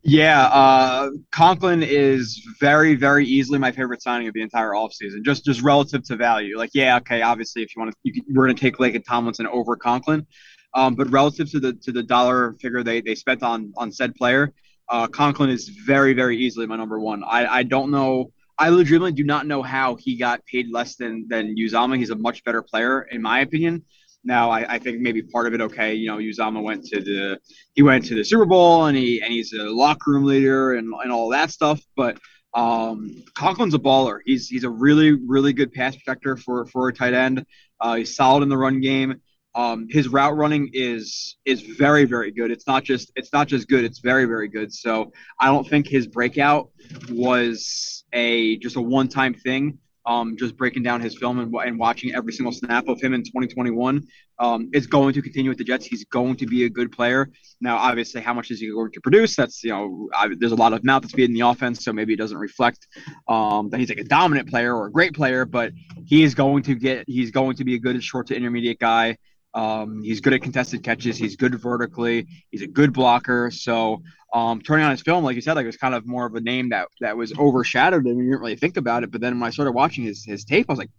Yeah, 0.04 0.46
uh, 0.46 1.10
Conklin 1.30 1.82
is 1.84 2.44
very, 2.58 2.96
very 2.96 3.24
easily 3.24 3.60
my 3.60 3.70
favorite 3.70 4.02
signing 4.02 4.26
of 4.26 4.34
the 4.34 4.42
entire 4.42 4.70
offseason, 4.70 5.24
just 5.24 5.44
just 5.44 5.62
relative 5.62 6.02
to 6.04 6.16
value. 6.16 6.58
Like, 6.58 6.70
yeah, 6.74 6.96
okay, 6.96 7.22
obviously, 7.22 7.62
if 7.62 7.74
you 7.76 7.80
want 7.80 7.92
to, 7.92 7.96
you 8.02 8.22
we're 8.34 8.46
going 8.46 8.56
to 8.56 8.60
take 8.60 8.80
Lake 8.80 8.96
and 8.96 9.04
Tomlinson 9.04 9.46
over 9.46 9.76
Conklin, 9.76 10.26
um, 10.74 10.96
but 10.96 11.08
relative 11.10 11.48
to 11.52 11.60
the 11.60 11.74
to 11.74 11.92
the 11.92 12.02
dollar 12.02 12.54
figure 12.60 12.82
they, 12.82 13.00
they 13.00 13.14
spent 13.14 13.44
on 13.44 13.72
on 13.76 13.92
said 13.92 14.12
player, 14.16 14.52
uh, 14.88 15.06
Conklin 15.06 15.50
is 15.50 15.68
very, 15.68 16.14
very 16.14 16.36
easily 16.36 16.66
my 16.66 16.76
number 16.76 16.98
one. 16.98 17.22
I, 17.22 17.46
I 17.46 17.62
don't 17.62 17.92
know. 17.92 18.32
I 18.58 18.70
legitimately 18.70 19.12
do 19.12 19.24
not 19.24 19.46
know 19.46 19.62
how 19.62 19.94
he 19.94 20.16
got 20.16 20.44
paid 20.46 20.68
less 20.72 20.96
than 20.96 21.26
than 21.28 21.54
Uzomah. 21.56 21.96
He's 21.96 22.10
a 22.10 22.16
much 22.16 22.42
better 22.42 22.62
player, 22.62 23.02
in 23.02 23.22
my 23.22 23.40
opinion. 23.40 23.84
Now, 24.24 24.50
I, 24.50 24.74
I, 24.74 24.78
think 24.78 25.00
maybe 25.00 25.22
part 25.22 25.48
of 25.48 25.54
it, 25.54 25.60
okay, 25.60 25.94
you 25.94 26.06
know, 26.06 26.18
Uzomah 26.18 26.62
went 26.62 26.84
to 26.86 27.00
the 27.00 27.40
he 27.74 27.82
went 27.82 28.04
to 28.06 28.14
the 28.14 28.24
Super 28.24 28.44
Bowl 28.44 28.86
and 28.86 28.96
he 28.96 29.20
and 29.20 29.32
he's 29.32 29.52
a 29.52 29.64
locker 29.64 30.12
room 30.12 30.24
leader 30.24 30.74
and, 30.74 30.92
and 31.02 31.10
all 31.10 31.28
that 31.30 31.50
stuff. 31.50 31.80
But 31.96 32.18
um, 32.54 33.24
Conklin's 33.34 33.74
a 33.74 33.78
baller. 33.78 34.18
He's 34.24 34.48
he's 34.48 34.64
a 34.64 34.70
really 34.70 35.12
really 35.12 35.52
good 35.52 35.72
pass 35.72 35.96
protector 35.96 36.36
for 36.36 36.66
for 36.66 36.88
a 36.88 36.92
tight 36.92 37.14
end. 37.14 37.44
Uh, 37.80 37.96
he's 37.96 38.14
solid 38.14 38.42
in 38.42 38.48
the 38.48 38.56
run 38.56 38.80
game. 38.80 39.20
Um, 39.54 39.86
his 39.90 40.08
route 40.08 40.36
running 40.36 40.70
is 40.72 41.36
is 41.44 41.62
very 41.62 42.04
very 42.04 42.30
good. 42.30 42.50
It's 42.50 42.66
not 42.66 42.84
just 42.84 43.10
it's 43.16 43.32
not 43.32 43.48
just 43.48 43.68
good. 43.68 43.84
It's 43.84 43.98
very 43.98 44.24
very 44.26 44.48
good. 44.48 44.72
So 44.72 45.12
I 45.40 45.46
don't 45.46 45.68
think 45.68 45.88
his 45.88 46.06
breakout 46.06 46.70
was 47.10 48.04
a 48.12 48.56
just 48.58 48.76
a 48.76 48.80
one 48.80 49.08
time 49.08 49.34
thing 49.34 49.78
um, 50.06 50.36
just 50.36 50.56
breaking 50.56 50.82
down 50.82 51.00
his 51.00 51.16
film 51.16 51.38
and, 51.38 51.54
and, 51.54 51.78
watching 51.78 52.14
every 52.14 52.32
single 52.32 52.52
snap 52.52 52.88
of 52.88 53.00
him 53.00 53.14
in 53.14 53.22
2021 53.22 54.02
um, 54.38 54.68
is 54.72 54.86
going 54.86 55.14
to 55.14 55.22
continue 55.22 55.50
with 55.50 55.58
the 55.58 55.64
Jets. 55.64 55.86
He's 55.86 56.04
going 56.06 56.36
to 56.36 56.46
be 56.46 56.64
a 56.64 56.70
good 56.70 56.90
player. 56.90 57.30
Now, 57.60 57.76
obviously, 57.76 58.20
how 58.20 58.34
much 58.34 58.50
is 58.50 58.60
he 58.60 58.70
going 58.70 58.90
to 58.92 59.00
produce? 59.00 59.36
That's 59.36 59.62
you 59.62 59.70
know, 59.70 60.08
I, 60.14 60.28
there's 60.36 60.52
a 60.52 60.56
lot 60.56 60.72
of 60.72 60.82
mouth 60.84 61.08
feed 61.10 61.24
in 61.24 61.34
the 61.34 61.40
offense, 61.40 61.84
so 61.84 61.92
maybe 61.92 62.12
it 62.12 62.18
doesn't 62.18 62.38
reflect 62.38 62.86
um, 63.28 63.70
that 63.70 63.78
he's 63.78 63.88
like 63.88 63.98
a 63.98 64.04
dominant 64.04 64.48
player 64.48 64.76
or 64.76 64.86
a 64.86 64.92
great 64.92 65.14
player. 65.14 65.44
But 65.44 65.72
he 66.06 66.24
is 66.24 66.34
going 66.34 66.64
to 66.64 66.74
get, 66.74 67.04
he's 67.06 67.30
going 67.30 67.56
to 67.56 67.64
be 67.64 67.76
a 67.76 67.78
good 67.78 68.02
short 68.02 68.26
to 68.28 68.36
intermediate 68.36 68.80
guy. 68.80 69.16
Um, 69.54 70.02
he's 70.02 70.20
good 70.20 70.32
at 70.32 70.42
contested 70.42 70.82
catches. 70.82 71.18
He's 71.18 71.36
good 71.36 71.60
vertically. 71.60 72.26
He's 72.50 72.62
a 72.62 72.66
good 72.66 72.92
blocker. 72.92 73.50
So 73.50 74.02
um, 74.32 74.62
turning 74.62 74.84
on 74.84 74.92
his 74.92 75.02
film, 75.02 75.24
like 75.24 75.34
you 75.34 75.42
said, 75.42 75.54
like 75.54 75.64
it 75.64 75.66
was 75.66 75.76
kind 75.76 75.94
of 75.94 76.06
more 76.06 76.24
of 76.26 76.34
a 76.34 76.40
name 76.40 76.70
that 76.70 76.88
that 77.00 77.16
was 77.16 77.36
overshadowed, 77.38 78.04
and 78.06 78.16
you 78.16 78.24
didn't 78.24 78.40
really 78.40 78.56
think 78.56 78.76
about 78.76 79.04
it. 79.04 79.10
But 79.10 79.20
then 79.20 79.38
when 79.38 79.46
I 79.46 79.50
started 79.50 79.72
watching 79.72 80.04
his 80.04 80.24
his 80.24 80.44
tape, 80.44 80.66
I 80.68 80.72
was 80.72 80.78
like, 80.78 80.90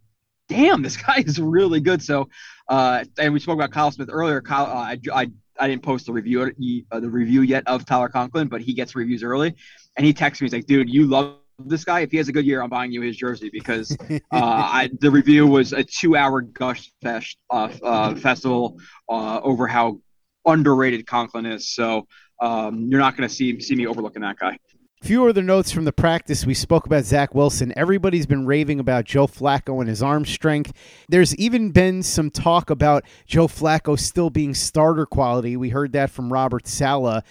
"Damn, 0.48 0.83
this 0.83 0.98
guy 1.07 1.24
is 1.25 1.39
really 1.39 1.79
good." 1.79 2.01
So, 2.01 2.29
uh, 2.67 3.05
and 3.17 3.33
we 3.33 3.39
spoke 3.39 3.55
about 3.55 3.72
Kyle 3.72 3.91
Smith 3.91 4.10
earlier. 4.12 4.39
Kyle, 4.41 4.65
uh, 4.65 4.74
I, 4.75 5.00
I 5.12 5.31
I 5.60 5.67
didn't 5.67 5.83
post 5.83 6.05
the 6.05 6.13
review 6.13 6.86
uh, 6.91 7.00
the 7.00 7.10
review 7.10 7.41
yet 7.41 7.63
of 7.65 7.86
Tyler 7.86 8.10
Conklin, 8.10 8.50
but 8.50 8.62
he 8.62 8.74
gets 8.74 8.95
reviews 8.95 9.24
early, 9.24 9.55
and 9.98 10.05
he 10.05 10.13
texts 10.13 10.41
me. 10.41 10.45
He's 10.45 10.53
like, 10.53 10.67
"Dude, 10.67 10.89
you 10.89 11.07
love." 11.07 11.38
This 11.60 11.83
guy, 11.83 12.01
if 12.01 12.12
he 12.12 12.17
has 12.17 12.27
a 12.27 12.31
good 12.31 12.45
year, 12.45 12.62
I'm 12.62 12.69
buying 12.69 12.91
you 12.91 13.01
his 13.01 13.15
jersey 13.15 13.50
because 13.51 13.95
uh, 14.10 14.17
I, 14.31 14.89
the 15.00 15.12
review 15.12 15.48
was 15.48 15.74
a 15.74 15.83
two-hour 15.83 16.41
gush 16.41 16.91
fest, 17.01 17.38
uh, 17.50 17.69
uh, 17.83 18.15
festival 18.15 18.79
uh, 19.10 19.39
over 19.41 19.67
how 19.67 20.00
underrated 20.45 21.05
Conklin 21.05 21.45
is. 21.45 21.69
So 21.69 22.07
um, 22.41 22.88
you're 22.89 23.00
not 23.00 23.15
going 23.15 23.27
to 23.27 23.33
see 23.33 23.60
see 23.60 23.75
me 23.75 23.88
overlooking 23.88 24.22
that 24.22 24.38
guy. 24.38 24.57
Few 25.03 25.27
other 25.27 25.41
notes 25.41 25.69
from 25.69 25.83
the 25.83 25.91
practice. 25.91 26.45
We 26.45 26.53
spoke 26.53 26.86
about 26.86 27.03
Zach 27.03 27.36
Wilson. 27.36 27.74
Everybody's 27.75 28.25
been 28.25 28.45
raving 28.45 28.79
about 28.79 29.03
Joe 29.03 29.27
Flacco 29.27 29.81
and 29.81 29.89
his 29.89 30.01
arm 30.01 30.24
strength. 30.24 30.72
There's 31.10 31.36
even 31.36 31.72
been 31.72 32.03
some 32.03 32.31
talk 32.31 32.69
about 32.69 33.03
Joe 33.25 33.50
Flacco 33.50 34.00
still 34.00 34.29
being 34.29 34.53
starter 34.53 35.05
quality. 35.05 35.57
We 35.57 35.69
heard 35.69 35.91
that 35.91 36.10
from 36.10 36.31
Robert 36.31 36.67
Saleh. 36.67 37.22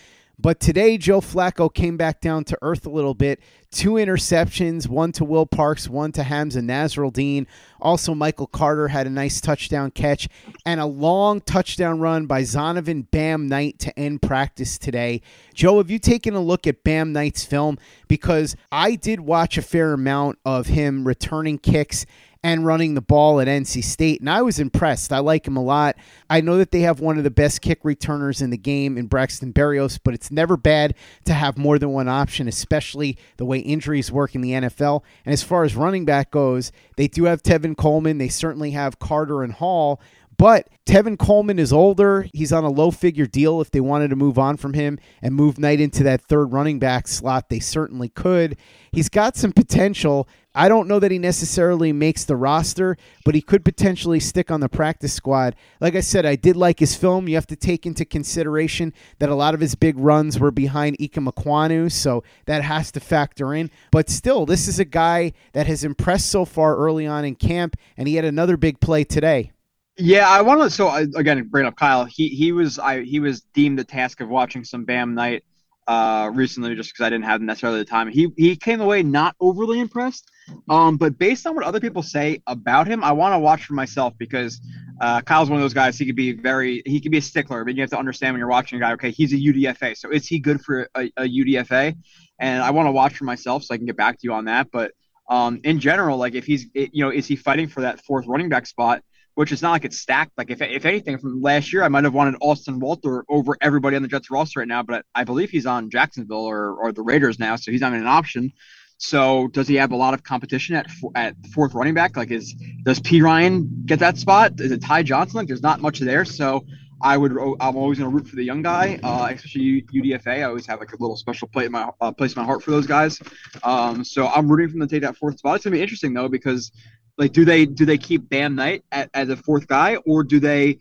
But 0.42 0.58
today, 0.58 0.98
Joe 0.98 1.20
Flacco 1.20 1.72
came 1.72 1.96
back 1.96 2.20
down 2.20 2.42
to 2.44 2.58
earth 2.62 2.84
a 2.84 2.90
little 2.90 3.14
bit. 3.14 3.38
Two 3.70 3.92
interceptions, 3.92 4.88
one 4.88 5.12
to 5.12 5.24
Will 5.24 5.46
Parks, 5.46 5.88
one 5.88 6.10
to 6.12 6.22
Hamsah 6.22 6.64
Nasirildeen. 6.64 7.46
Also, 7.80 8.12
Michael 8.12 8.48
Carter 8.48 8.88
had 8.88 9.06
a 9.06 9.10
nice 9.10 9.40
touchdown 9.40 9.92
catch 9.92 10.28
and 10.66 10.80
a 10.80 10.84
long 10.84 11.40
touchdown 11.42 12.00
run 12.00 12.26
by 12.26 12.42
Zonovan 12.42 13.08
Bam 13.12 13.46
Knight 13.46 13.78
to 13.78 13.96
end 13.96 14.20
practice 14.20 14.78
today. 14.78 15.22
Joe, 15.54 15.78
have 15.78 15.92
you 15.92 16.00
taken 16.00 16.34
a 16.34 16.40
look 16.40 16.66
at 16.66 16.82
Bam 16.82 17.12
Knight's 17.12 17.44
film? 17.44 17.78
Because 18.08 18.56
I 18.72 18.96
did 18.96 19.20
watch 19.20 19.56
a 19.56 19.62
fair 19.62 19.92
amount 19.92 20.40
of 20.44 20.66
him 20.66 21.06
returning 21.06 21.58
kicks 21.58 22.04
and 22.44 22.66
running 22.66 22.94
the 22.94 23.00
ball 23.00 23.40
at 23.40 23.46
NC 23.46 23.84
State. 23.84 24.20
And 24.20 24.28
I 24.28 24.42
was 24.42 24.58
impressed. 24.58 25.12
I 25.12 25.20
like 25.20 25.46
him 25.46 25.56
a 25.56 25.62
lot. 25.62 25.96
I 26.28 26.40
know 26.40 26.58
that 26.58 26.72
they 26.72 26.80
have 26.80 27.00
one 27.00 27.18
of 27.18 27.24
the 27.24 27.30
best 27.30 27.60
kick 27.60 27.80
returners 27.84 28.42
in 28.42 28.50
the 28.50 28.56
game 28.56 28.98
in 28.98 29.06
Braxton 29.06 29.52
Berrios, 29.52 29.98
but 30.02 30.14
it's 30.14 30.30
never 30.30 30.56
bad 30.56 30.94
to 31.24 31.34
have 31.34 31.56
more 31.56 31.78
than 31.78 31.90
one 31.90 32.08
option, 32.08 32.48
especially 32.48 33.16
the 33.36 33.44
way 33.44 33.58
injuries 33.58 34.10
work 34.10 34.34
in 34.34 34.40
the 34.40 34.52
NFL. 34.52 35.02
And 35.24 35.32
as 35.32 35.42
far 35.42 35.62
as 35.64 35.76
running 35.76 36.04
back 36.04 36.30
goes, 36.30 36.72
they 36.96 37.06
do 37.06 37.24
have 37.24 37.42
Tevin 37.42 37.76
Coleman. 37.76 38.18
They 38.18 38.28
certainly 38.28 38.72
have 38.72 38.98
Carter 38.98 39.42
and 39.42 39.52
Hall. 39.52 40.00
But 40.42 40.66
Tevin 40.86 41.16
Coleman 41.16 41.60
is 41.60 41.72
older. 41.72 42.26
He's 42.34 42.52
on 42.52 42.64
a 42.64 42.68
low 42.68 42.90
figure 42.90 43.26
deal. 43.26 43.60
If 43.60 43.70
they 43.70 43.78
wanted 43.78 44.08
to 44.08 44.16
move 44.16 44.40
on 44.40 44.56
from 44.56 44.74
him 44.74 44.98
and 45.22 45.36
move 45.36 45.56
Knight 45.56 45.80
into 45.80 46.02
that 46.02 46.20
third 46.20 46.52
running 46.52 46.80
back 46.80 47.06
slot, 47.06 47.48
they 47.48 47.60
certainly 47.60 48.08
could. 48.08 48.56
He's 48.90 49.08
got 49.08 49.36
some 49.36 49.52
potential. 49.52 50.26
I 50.52 50.68
don't 50.68 50.88
know 50.88 50.98
that 50.98 51.12
he 51.12 51.18
necessarily 51.20 51.92
makes 51.92 52.24
the 52.24 52.34
roster, 52.34 52.96
but 53.24 53.36
he 53.36 53.40
could 53.40 53.64
potentially 53.64 54.18
stick 54.18 54.50
on 54.50 54.58
the 54.58 54.68
practice 54.68 55.12
squad. 55.12 55.54
Like 55.80 55.94
I 55.94 56.00
said, 56.00 56.26
I 56.26 56.34
did 56.34 56.56
like 56.56 56.80
his 56.80 56.96
film. 56.96 57.28
You 57.28 57.36
have 57.36 57.46
to 57.46 57.54
take 57.54 57.86
into 57.86 58.04
consideration 58.04 58.92
that 59.20 59.28
a 59.28 59.36
lot 59.36 59.54
of 59.54 59.60
his 59.60 59.76
big 59.76 59.96
runs 59.96 60.40
were 60.40 60.50
behind 60.50 60.98
Ikem 60.98 61.32
Ekwonu, 61.32 61.88
so 61.92 62.24
that 62.46 62.64
has 62.64 62.90
to 62.90 62.98
factor 62.98 63.54
in. 63.54 63.70
But 63.92 64.10
still, 64.10 64.44
this 64.44 64.66
is 64.66 64.80
a 64.80 64.84
guy 64.84 65.34
that 65.52 65.68
has 65.68 65.84
impressed 65.84 66.32
so 66.32 66.44
far 66.44 66.76
early 66.76 67.06
on 67.06 67.24
in 67.24 67.36
camp, 67.36 67.76
and 67.96 68.08
he 68.08 68.16
had 68.16 68.24
another 68.24 68.56
big 68.56 68.80
play 68.80 69.04
today. 69.04 69.52
Yeah, 69.98 70.28
I 70.28 70.40
want 70.42 70.62
to. 70.62 70.70
So 70.70 70.90
again, 70.90 71.48
bring 71.48 71.66
up 71.66 71.76
Kyle. 71.76 72.04
He 72.04 72.28
he 72.28 72.52
was 72.52 72.78
I 72.78 73.02
he 73.02 73.20
was 73.20 73.42
deemed 73.54 73.78
the 73.78 73.84
task 73.84 74.20
of 74.20 74.28
watching 74.28 74.64
some 74.64 74.84
Bam 74.84 75.14
Knight 75.14 75.44
uh, 75.86 76.30
recently 76.32 76.74
just 76.74 76.90
because 76.90 77.04
I 77.04 77.10
didn't 77.10 77.24
have 77.24 77.40
necessarily 77.40 77.80
the 77.80 77.84
time. 77.84 78.08
He 78.08 78.32
he 78.36 78.56
came 78.56 78.80
away 78.80 79.02
not 79.02 79.36
overly 79.40 79.80
impressed. 79.80 80.30
Um, 80.68 80.96
but 80.96 81.18
based 81.18 81.46
on 81.46 81.54
what 81.54 81.64
other 81.64 81.80
people 81.80 82.02
say 82.02 82.42
about 82.46 82.86
him, 82.86 83.04
I 83.04 83.12
want 83.12 83.34
to 83.34 83.38
watch 83.38 83.64
for 83.64 83.74
myself 83.74 84.14
because 84.18 84.60
uh, 85.00 85.20
Kyle's 85.20 85.48
one 85.48 85.58
of 85.58 85.62
those 85.62 85.74
guys. 85.74 85.98
He 85.98 86.06
could 86.06 86.16
be 86.16 86.32
very 86.32 86.82
he 86.86 87.00
could 87.00 87.12
be 87.12 87.18
a 87.18 87.22
stickler, 87.22 87.64
but 87.64 87.74
you 87.74 87.82
have 87.82 87.90
to 87.90 87.98
understand 87.98 88.34
when 88.34 88.38
you're 88.38 88.48
watching 88.48 88.78
a 88.78 88.80
guy. 88.80 88.92
Okay, 88.92 89.10
he's 89.10 89.32
a 89.32 89.36
UDFA, 89.36 89.96
so 89.96 90.10
is 90.10 90.26
he 90.26 90.38
good 90.38 90.60
for 90.62 90.88
a, 90.94 91.12
a 91.16 91.22
UDFA? 91.22 91.96
And 92.38 92.62
I 92.62 92.70
want 92.70 92.86
to 92.86 92.92
watch 92.92 93.16
for 93.16 93.24
myself 93.24 93.64
so 93.64 93.74
I 93.74 93.76
can 93.76 93.86
get 93.86 93.96
back 93.96 94.14
to 94.14 94.20
you 94.24 94.32
on 94.32 94.46
that. 94.46 94.68
But 94.72 94.92
um, 95.28 95.60
in 95.64 95.80
general, 95.80 96.16
like 96.18 96.34
if 96.34 96.44
he's 96.44 96.66
you 96.74 97.04
know 97.04 97.10
is 97.10 97.26
he 97.26 97.36
fighting 97.36 97.68
for 97.68 97.82
that 97.82 98.04
fourth 98.04 98.26
running 98.26 98.48
back 98.48 98.66
spot? 98.66 99.02
Which 99.34 99.52
is 99.52 99.62
not 99.62 99.70
like 99.70 99.84
it's 99.84 99.98
stacked. 99.98 100.32
Like 100.36 100.50
if 100.50 100.60
if 100.60 100.84
anything 100.84 101.18
from 101.18 101.40
last 101.40 101.72
year, 101.72 101.82
I 101.82 101.88
might 101.88 102.04
have 102.04 102.14
wanted 102.14 102.36
Austin 102.40 102.78
Walter 102.80 103.24
over 103.28 103.56
everybody 103.60 103.96
on 103.96 104.02
the 104.02 104.08
Jets 104.08 104.30
roster 104.30 104.60
right 104.60 104.68
now, 104.68 104.82
but 104.82 105.04
I 105.14 105.24
believe 105.24 105.50
he's 105.50 105.66
on 105.66 105.90
Jacksonville 105.90 106.44
or 106.44 106.74
or 106.74 106.92
the 106.92 107.02
Raiders 107.02 107.38
now, 107.38 107.56
so 107.56 107.70
he's 107.70 107.80
not 107.80 107.92
an 107.92 108.06
option. 108.06 108.52
So 108.98 109.48
does 109.48 109.66
he 109.66 109.74
have 109.76 109.90
a 109.90 109.96
lot 109.96 110.14
of 110.14 110.22
competition 110.22 110.76
at 110.76 110.86
at 111.14 111.34
fourth 111.52 111.74
running 111.74 111.94
back? 111.94 112.16
Like 112.16 112.30
is 112.30 112.54
does 112.84 113.00
P 113.00 113.22
Ryan 113.22 113.84
get 113.86 113.98
that 113.98 114.18
spot? 114.18 114.60
Is 114.60 114.70
it 114.70 114.82
Ty 114.82 115.02
Johnson? 115.02 115.38
Like 115.38 115.48
there's 115.48 115.62
not 115.62 115.80
much 115.80 115.98
there. 115.98 116.24
So 116.24 116.64
I 117.02 117.16
would 117.16 117.32
I'm 117.32 117.76
always 117.76 117.98
going 117.98 118.10
to 118.10 118.16
root 118.16 118.28
for 118.28 118.36
the 118.36 118.44
young 118.44 118.62
guy, 118.62 119.00
uh, 119.02 119.28
especially 119.32 119.82
UDFA. 119.92 120.38
I 120.38 120.42
always 120.42 120.66
have 120.66 120.78
like 120.78 120.92
a 120.92 120.96
little 121.00 121.16
special 121.16 121.48
place 121.48 121.66
in 121.66 121.72
my 121.72 121.90
uh, 122.00 122.12
place 122.12 122.34
in 122.34 122.40
my 122.40 122.46
heart 122.46 122.62
for 122.62 122.70
those 122.70 122.86
guys. 122.86 123.20
Um, 123.64 124.04
so 124.04 124.28
I'm 124.28 124.48
rooting 124.48 124.68
for 124.68 124.78
them 124.78 124.88
to 124.88 124.94
take 124.94 125.02
that 125.02 125.16
fourth 125.16 125.38
spot. 125.38 125.56
It's 125.56 125.64
gonna 125.64 125.74
be 125.74 125.82
interesting 125.82 126.14
though 126.14 126.28
because 126.28 126.70
like, 127.18 127.32
do 127.32 127.44
they 127.44 127.66
do 127.66 127.84
they 127.84 127.98
keep 127.98 128.28
Bam 128.28 128.54
Knight 128.54 128.84
as 128.90 129.28
a 129.28 129.36
fourth 129.36 129.66
guy, 129.66 129.96
or 129.96 130.24
do 130.24 130.40
they, 130.40 130.78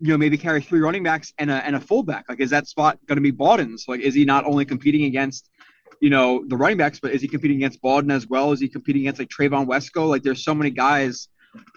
you 0.00 0.08
know, 0.08 0.18
maybe 0.18 0.38
carry 0.38 0.62
three 0.62 0.80
running 0.80 1.02
backs 1.02 1.32
and 1.38 1.50
a 1.50 1.64
and 1.64 1.76
a 1.76 1.80
fullback? 1.80 2.26
Like, 2.28 2.40
is 2.40 2.50
that 2.50 2.68
spot 2.68 2.98
going 3.06 3.16
to 3.16 3.22
be 3.22 3.32
Bawden's? 3.32 3.86
Like, 3.88 4.00
is 4.00 4.14
he 4.14 4.24
not 4.24 4.44
only 4.44 4.64
competing 4.64 5.04
against, 5.04 5.50
you 6.00 6.10
know, 6.10 6.44
the 6.46 6.56
running 6.56 6.78
backs, 6.78 7.00
but 7.00 7.12
is 7.12 7.20
he 7.20 7.28
competing 7.28 7.56
against 7.56 7.82
Bawden 7.82 8.12
as 8.12 8.28
well? 8.28 8.52
Is 8.52 8.60
he 8.60 8.68
competing 8.68 9.02
against 9.02 9.18
like 9.18 9.28
Trevon 9.28 9.66
Wesco? 9.66 10.08
Like, 10.08 10.22
there's 10.22 10.44
so 10.44 10.54
many 10.54 10.70
guys, 10.70 11.28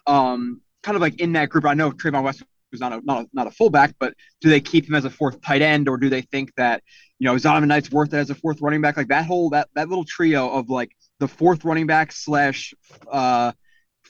um, 0.05 0.61
kind 0.83 0.95
of 0.95 1.01
like 1.01 1.19
in 1.19 1.33
that 1.33 1.49
group. 1.49 1.65
I 1.65 1.73
know 1.73 1.91
Trevon 1.91 2.23
Wesco 2.23 2.43
is 2.71 2.79
not 2.79 2.93
a 2.93 3.01
not 3.03 3.23
a, 3.23 3.29
not 3.33 3.47
a 3.47 3.51
fullback, 3.51 3.95
but 3.99 4.13
do 4.39 4.49
they 4.49 4.61
keep 4.61 4.87
him 4.87 4.93
as 4.93 5.05
a 5.05 5.09
fourth 5.09 5.41
tight 5.41 5.63
end, 5.63 5.89
or 5.89 5.97
do 5.97 6.09
they 6.09 6.21
think 6.21 6.53
that 6.57 6.83
you 7.17 7.25
know 7.25 7.35
Zonovan 7.35 7.67
Knight's 7.67 7.89
worth 7.89 8.13
it 8.13 8.17
as 8.17 8.29
a 8.29 8.35
fourth 8.35 8.61
running 8.61 8.81
back? 8.81 8.97
Like 8.97 9.07
that 9.07 9.25
whole 9.25 9.49
that 9.49 9.69
that 9.73 9.89
little 9.89 10.05
trio 10.05 10.47
of 10.49 10.69
like 10.69 10.91
the 11.19 11.27
fourth 11.27 11.65
running 11.65 11.87
back 11.87 12.11
slash 12.11 12.73
uh 13.11 13.51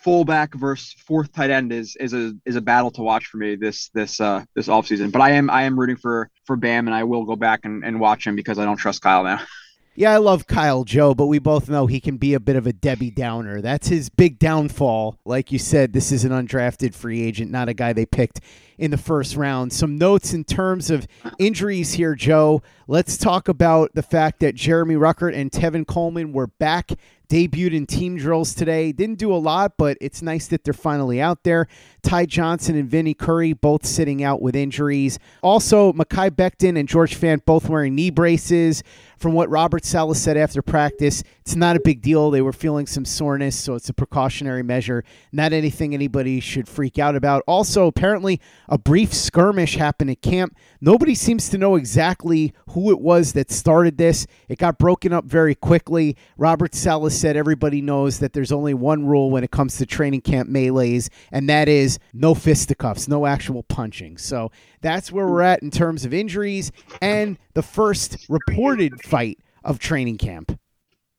fullback 0.06 0.54
versus 0.54 0.94
fourth 1.00 1.34
tight 1.34 1.50
end 1.50 1.74
is 1.74 1.96
is 2.00 2.13
a 2.13 2.32
is 2.46 2.56
a 2.56 2.62
battle 2.62 2.91
to 2.91 3.02
watch 3.02 3.26
for 3.26 3.38
me 3.38 3.56
this 3.56 3.89
this 3.89 4.22
uh 4.22 4.46
this 4.54 4.68
offseason. 4.68 5.12
But 5.12 5.22
I 5.24 5.32
am 5.32 5.50
I 5.50 5.63
am 5.63 5.78
rooting 5.80 5.96
for 5.96 6.30
for 6.46 6.56
Bam 6.56 6.88
and 6.88 6.94
I 6.94 7.04
will 7.04 7.26
go 7.26 7.36
back 7.36 7.62
and, 7.63 7.84
and 7.84 8.00
watch 8.00 8.28
him 8.28 8.36
because 8.36 8.60
I 8.60 8.65
don't 8.65 8.78
trust 8.78 9.02
Kyle 9.02 9.24
now. 9.24 9.41
Yeah, 9.98 10.12
I 10.12 10.18
love 10.18 10.46
Kyle 10.46 10.84
Joe, 10.84 11.15
but 11.15 11.28
we 11.28 11.39
both 11.39 11.70
know 11.70 11.88
he 11.88 12.02
can 12.02 12.18
be 12.18 12.34
a 12.34 12.39
bit 12.41 12.58
of 12.58 12.68
a 12.68 12.74
Debbie 12.74 13.12
Downer. 13.12 13.62
That's 13.62 13.88
his 13.88 14.10
big 14.10 14.39
downfall. 14.39 15.18
Like 15.24 15.54
you 15.54 15.58
said, 15.58 15.94
this 15.94 16.12
is 16.12 16.26
an 16.26 16.34
undrafted 16.34 16.94
free 16.94 17.22
agent, 17.22 17.50
not 17.50 17.70
a 17.70 17.74
guy 17.74 17.94
they 17.94 18.06
picked 18.06 18.41
in 18.78 18.91
the 18.91 18.98
first 18.98 19.38
round. 19.38 19.72
Some 19.72 19.98
notes 19.98 20.34
in 20.34 20.44
terms 20.44 20.89
of 20.89 21.08
injuries 21.39 21.94
here, 21.94 22.13
Joe. 22.13 22.62
Let's 22.89 23.15
talk 23.15 23.48
about 23.48 23.91
the 23.94 24.04
fact 24.04 24.41
that 24.41 24.56
Jeremy 24.56 24.96
Ruckert 24.96 25.34
and 25.34 25.50
Tevin 25.50 25.88
Coleman 25.88 26.34
were 26.34 26.48
back 26.48 26.91
debuted 27.27 27.73
in 27.73 27.85
team 27.85 28.17
drills 28.17 28.53
today. 28.53 28.91
Didn't 28.91 29.19
do 29.19 29.33
a 29.33 29.38
lot, 29.38 29.73
but 29.77 29.97
it's 30.01 30.21
nice 30.21 30.47
that 30.47 30.63
they're 30.63 30.73
finally 30.73 31.21
out 31.21 31.43
there. 31.43 31.67
Ty 32.03 32.25
Johnson 32.27 32.75
and 32.75 32.89
Vinny 32.89 33.13
Curry 33.13 33.53
both 33.53 33.85
sitting 33.85 34.23
out 34.23 34.41
with 34.41 34.55
injuries. 34.55 35.17
Also, 35.41 35.91
Mekhi 35.93 36.29
Becton 36.29 36.77
and 36.77 36.88
George 36.88 37.17
Fant 37.17 37.45
both 37.45 37.67
wearing 37.69 37.95
knee 37.95 38.11
braces. 38.11 38.83
From 39.17 39.33
what 39.33 39.49
Robert 39.49 39.85
Saleh 39.85 40.17
said 40.17 40.35
after 40.38 40.61
practice, 40.61 41.23
it's 41.39 41.55
not 41.55 41.77
a 41.77 41.79
big 41.79 42.01
deal. 42.01 42.29
They 42.29 42.41
were 42.41 42.53
feeling 42.53 42.85
some 42.85 43.05
soreness, 43.05 43.55
so 43.55 43.73
it's 43.73 43.89
a 43.89 43.93
precautionary 43.93 44.61
measure. 44.61 45.03
Not 45.31 45.53
anything 45.53 45.93
anybody 45.93 46.39
should 46.41 46.67
freak 46.67 46.99
out 46.99 47.15
about. 47.15 47.41
Also, 47.47 47.88
apparently, 47.88 48.41
a 48.67 48.77
brief 48.77 49.13
skirmish 49.13 49.77
happened 49.77 50.09
at 50.09 50.21
camp. 50.21 50.55
Nobody 50.81 51.15
seems 51.15 51.49
to 51.49 51.57
know 51.57 51.75
exactly 51.75 52.53
who 52.69 52.91
it 52.91 52.99
was 52.99 53.33
that 53.33 53.49
started 53.49 53.97
this. 53.97 54.27
It 54.49 54.59
got 54.59 54.77
broken 54.77 55.13
up 55.13 55.25
very 55.25 55.55
quickly. 55.55 56.17
Robert 56.38 56.75
Saleh 56.75 57.11
said 57.19 57.36
everybody 57.38 57.82
knows 57.82 58.19
that 58.19 58.34
there's 58.34 58.51
only 58.51 58.73
one 58.73 59.06
rule 59.06 59.32
when 59.32 59.43
it 59.43 59.51
comes 59.51 59.78
to 59.78 59.86
training 59.86 60.21
camp 60.21 60.49
melees, 60.49 61.10
and 61.32 61.49
that 61.49 61.67
is 61.67 61.99
no 62.13 62.36
fisticuffs, 62.36 63.08
no 63.08 63.25
actual 63.25 63.63
punching. 63.63 64.17
So 64.17 64.51
that's 64.82 65.12
where 65.12 65.28
we're 65.28 65.41
at 65.41 65.63
in 65.63 65.71
terms 65.71 66.06
of 66.06 66.13
injuries 66.13 66.71
and 67.01 67.38
the 67.54 67.63
first 67.63 68.25
reported 68.30 69.01
fight 69.04 69.39
of 69.63 69.80
training 69.80 70.17
camp. 70.17 70.60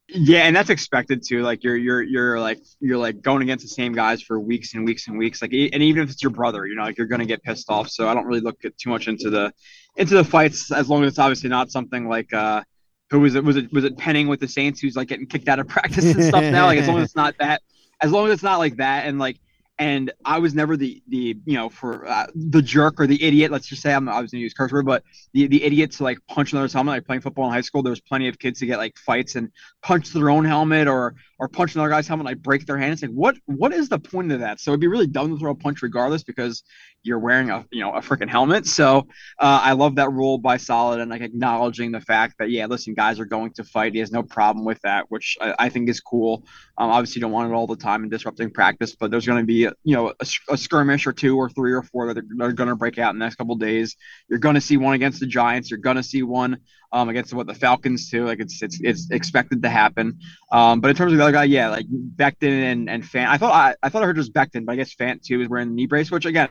Yeah, 0.08 0.42
and 0.42 0.54
that's 0.54 0.70
expected 0.70 1.24
too. 1.26 1.42
Like 1.42 1.64
you're 1.64 1.76
you're 1.76 2.02
you're 2.02 2.38
like 2.38 2.60
you're 2.78 2.96
like 2.96 3.22
going 3.22 3.42
against 3.42 3.64
the 3.64 3.68
same 3.68 3.92
guys 3.92 4.22
for 4.22 4.38
weeks 4.38 4.74
and 4.74 4.84
weeks 4.84 5.08
and 5.08 5.18
weeks. 5.18 5.42
Like 5.42 5.52
and 5.52 5.82
even 5.82 6.04
if 6.04 6.10
it's 6.10 6.22
your 6.22 6.30
brother, 6.30 6.64
you 6.64 6.76
know, 6.76 6.82
like 6.82 6.96
you're 6.96 7.08
gonna 7.08 7.26
get 7.26 7.42
pissed 7.42 7.68
off. 7.68 7.88
So 7.88 8.06
I 8.08 8.14
don't 8.14 8.24
really 8.24 8.40
look 8.40 8.60
too 8.60 8.90
much 8.90 9.08
into 9.08 9.30
the 9.30 9.52
into 9.96 10.14
the 10.14 10.22
fights 10.22 10.70
as 10.70 10.88
long 10.88 11.02
as 11.02 11.08
it's 11.08 11.18
obviously 11.18 11.50
not 11.50 11.72
something 11.72 12.08
like 12.08 12.32
uh 12.32 12.62
who 13.10 13.20
was 13.20 13.34
it 13.34 13.44
was 13.44 13.56
it 13.56 13.72
was 13.72 13.84
it 13.84 13.96
Penning 13.96 14.28
with 14.28 14.40
the 14.40 14.48
Saints 14.48 14.80
who's 14.80 14.96
like 14.96 15.08
getting 15.08 15.26
kicked 15.26 15.48
out 15.48 15.58
of 15.58 15.68
practice 15.68 16.04
and 16.04 16.24
stuff 16.24 16.42
now. 16.42 16.66
Like 16.66 16.78
as 16.78 16.88
long 16.88 16.98
as 16.98 17.04
it's 17.04 17.16
not 17.16 17.36
that, 17.38 17.62
as 18.00 18.10
long 18.10 18.26
as 18.26 18.34
it's 18.34 18.42
not 18.42 18.58
like 18.58 18.76
that, 18.76 19.06
and 19.06 19.18
like 19.18 19.38
and 19.78 20.10
I 20.24 20.38
was 20.38 20.54
never 20.54 20.76
the 20.76 21.02
the 21.08 21.38
you 21.44 21.54
know 21.54 21.68
for 21.68 22.06
uh, 22.06 22.26
the 22.34 22.62
jerk 22.62 22.98
or 22.98 23.06
the 23.06 23.22
idiot. 23.22 23.50
Let's 23.50 23.66
just 23.66 23.82
say 23.82 23.92
I'm 23.92 24.08
I 24.08 24.20
was 24.20 24.30
gonna 24.30 24.40
use 24.40 24.54
curse 24.54 24.72
word, 24.72 24.86
but 24.86 25.04
the 25.34 25.46
the 25.46 25.62
idiot 25.62 25.92
to 25.92 26.02
like 26.04 26.18
punch 26.28 26.52
another's 26.52 26.72
helmet. 26.72 26.94
Like 26.94 27.06
playing 27.06 27.20
football 27.20 27.46
in 27.46 27.52
high 27.52 27.60
school, 27.60 27.82
there 27.82 27.90
was 27.90 28.00
plenty 28.00 28.28
of 28.28 28.38
kids 28.38 28.60
to 28.60 28.66
get 28.66 28.78
like 28.78 28.96
fights 28.96 29.36
and 29.36 29.50
punch 29.82 30.12
their 30.12 30.30
own 30.30 30.44
helmet 30.44 30.88
or 30.88 31.14
or 31.38 31.48
punch 31.48 31.74
another 31.74 31.90
guy's 31.90 32.08
helmet, 32.08 32.26
like 32.26 32.42
break 32.42 32.66
their 32.66 32.78
hand. 32.78 32.92
It's 32.92 33.02
like 33.02 33.10
what 33.10 33.36
what 33.46 33.72
is 33.72 33.88
the 33.88 33.98
point 33.98 34.32
of 34.32 34.40
that? 34.40 34.60
So 34.60 34.70
it'd 34.70 34.80
be 34.80 34.86
really 34.86 35.06
dumb 35.06 35.32
to 35.32 35.38
throw 35.38 35.50
a 35.50 35.54
punch 35.54 35.82
regardless 35.82 36.22
because 36.22 36.62
you're 37.02 37.18
wearing 37.18 37.50
a 37.50 37.64
you 37.70 37.80
know 37.80 37.92
a 37.92 38.00
freaking 38.00 38.28
helmet. 38.28 38.66
So 38.66 39.06
uh, 39.38 39.60
I 39.62 39.72
love 39.72 39.96
that 39.96 40.10
rule 40.10 40.38
by 40.38 40.56
Saleh 40.56 41.00
and 41.00 41.10
like 41.10 41.22
acknowledging 41.22 41.92
the 41.92 42.00
fact 42.00 42.36
that 42.38 42.50
yeah, 42.50 42.66
listen, 42.66 42.94
guys 42.94 43.20
are 43.20 43.24
going 43.24 43.52
to 43.54 43.64
fight. 43.64 43.92
He 43.92 44.00
has 44.00 44.10
no 44.10 44.22
problem 44.22 44.64
with 44.64 44.80
that, 44.82 45.06
which 45.08 45.36
I, 45.40 45.54
I 45.58 45.68
think 45.68 45.88
is 45.88 46.00
cool. 46.00 46.44
Um, 46.78 46.90
obviously, 46.90 47.20
you 47.20 47.22
don't 47.22 47.32
want 47.32 47.50
it 47.50 47.54
all 47.54 47.66
the 47.66 47.76
time 47.76 48.02
and 48.02 48.10
disrupting 48.10 48.50
practice, 48.50 48.94
but 48.94 49.10
there's 49.10 49.26
going 49.26 49.40
to 49.40 49.46
be 49.46 49.68
you 49.84 49.96
know 49.96 50.08
a, 50.08 50.26
a, 50.50 50.56
skirmish 50.56 51.06
or 51.06 51.12
two 51.12 51.36
or 51.36 51.48
three 51.48 51.72
or 51.72 51.82
four 51.82 52.12
that 52.12 52.18
are, 52.18 52.46
are 52.46 52.52
going 52.52 52.68
to 52.68 52.76
break 52.76 52.98
out 52.98 53.12
in 53.14 53.18
the 53.18 53.24
next 53.24 53.36
couple 53.36 53.54
days. 53.56 53.96
You're 54.28 54.38
going 54.38 54.56
to 54.56 54.60
see 54.60 54.76
one 54.76 54.94
against 54.94 55.20
the 55.20 55.26
Giants. 55.26 55.70
You're 55.70 55.78
going 55.78 55.96
to 55.96 56.02
see 56.02 56.22
one 56.22 56.58
um, 56.96 57.10
against 57.10 57.34
what 57.34 57.46
the 57.46 57.54
Falcons 57.54 58.10
too. 58.10 58.24
Like 58.24 58.40
it's 58.40 58.62
it's 58.62 58.80
it's 58.80 59.10
expected 59.10 59.62
to 59.62 59.68
happen. 59.68 60.18
Um, 60.50 60.80
but 60.80 60.88
in 60.88 60.96
terms 60.96 61.12
of 61.12 61.18
the 61.18 61.24
other 61.24 61.32
guy, 61.32 61.44
yeah, 61.44 61.68
like 61.68 61.86
Becton 61.86 62.62
and 62.72 62.88
and 62.88 63.02
Fant. 63.02 63.28
I 63.28 63.36
thought 63.36 63.52
I, 63.52 63.74
I 63.82 63.90
thought 63.90 64.02
I 64.02 64.06
heard 64.06 64.16
just 64.16 64.32
Becton, 64.32 64.64
but 64.64 64.72
I 64.72 64.76
guess 64.76 64.94
Fant 64.94 65.22
too 65.22 65.42
is 65.42 65.48
wearing 65.48 65.68
the 65.68 65.74
knee 65.74 65.86
brace. 65.86 66.10
Which 66.10 66.24
again, 66.24 66.48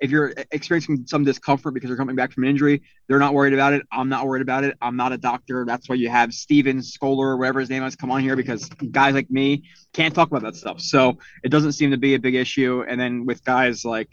if 0.00 0.10
you're 0.10 0.34
experiencing 0.50 1.04
some 1.06 1.22
discomfort 1.22 1.74
because 1.74 1.88
you're 1.88 1.96
coming 1.96 2.16
back 2.16 2.32
from 2.32 2.42
an 2.42 2.50
injury, 2.50 2.82
they're 3.06 3.20
not 3.20 3.34
worried 3.34 3.54
about 3.54 3.72
it. 3.72 3.86
I'm 3.92 4.08
not 4.08 4.26
worried 4.26 4.42
about 4.42 4.64
it. 4.64 4.76
I'm 4.82 4.96
not 4.96 5.12
a 5.12 5.18
doctor. 5.18 5.64
That's 5.64 5.88
why 5.88 5.94
you 5.94 6.08
have 6.08 6.34
Steven 6.34 6.82
Scholar 6.82 7.28
or 7.28 7.36
whatever 7.36 7.60
his 7.60 7.70
name 7.70 7.84
is 7.84 7.94
come 7.94 8.10
on 8.10 8.20
here 8.20 8.34
because 8.34 8.68
guys 8.90 9.14
like 9.14 9.30
me 9.30 9.62
can't 9.92 10.12
talk 10.12 10.28
about 10.28 10.42
that 10.42 10.56
stuff. 10.56 10.80
So 10.80 11.18
it 11.44 11.50
doesn't 11.50 11.72
seem 11.72 11.92
to 11.92 11.98
be 11.98 12.14
a 12.14 12.18
big 12.18 12.34
issue. 12.34 12.84
And 12.88 13.00
then 13.00 13.26
with 13.26 13.44
guys 13.44 13.84
like 13.84 14.10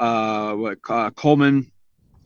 uh, 0.00 0.54
what, 0.54 0.78
uh 0.88 1.10
Coleman 1.10 1.70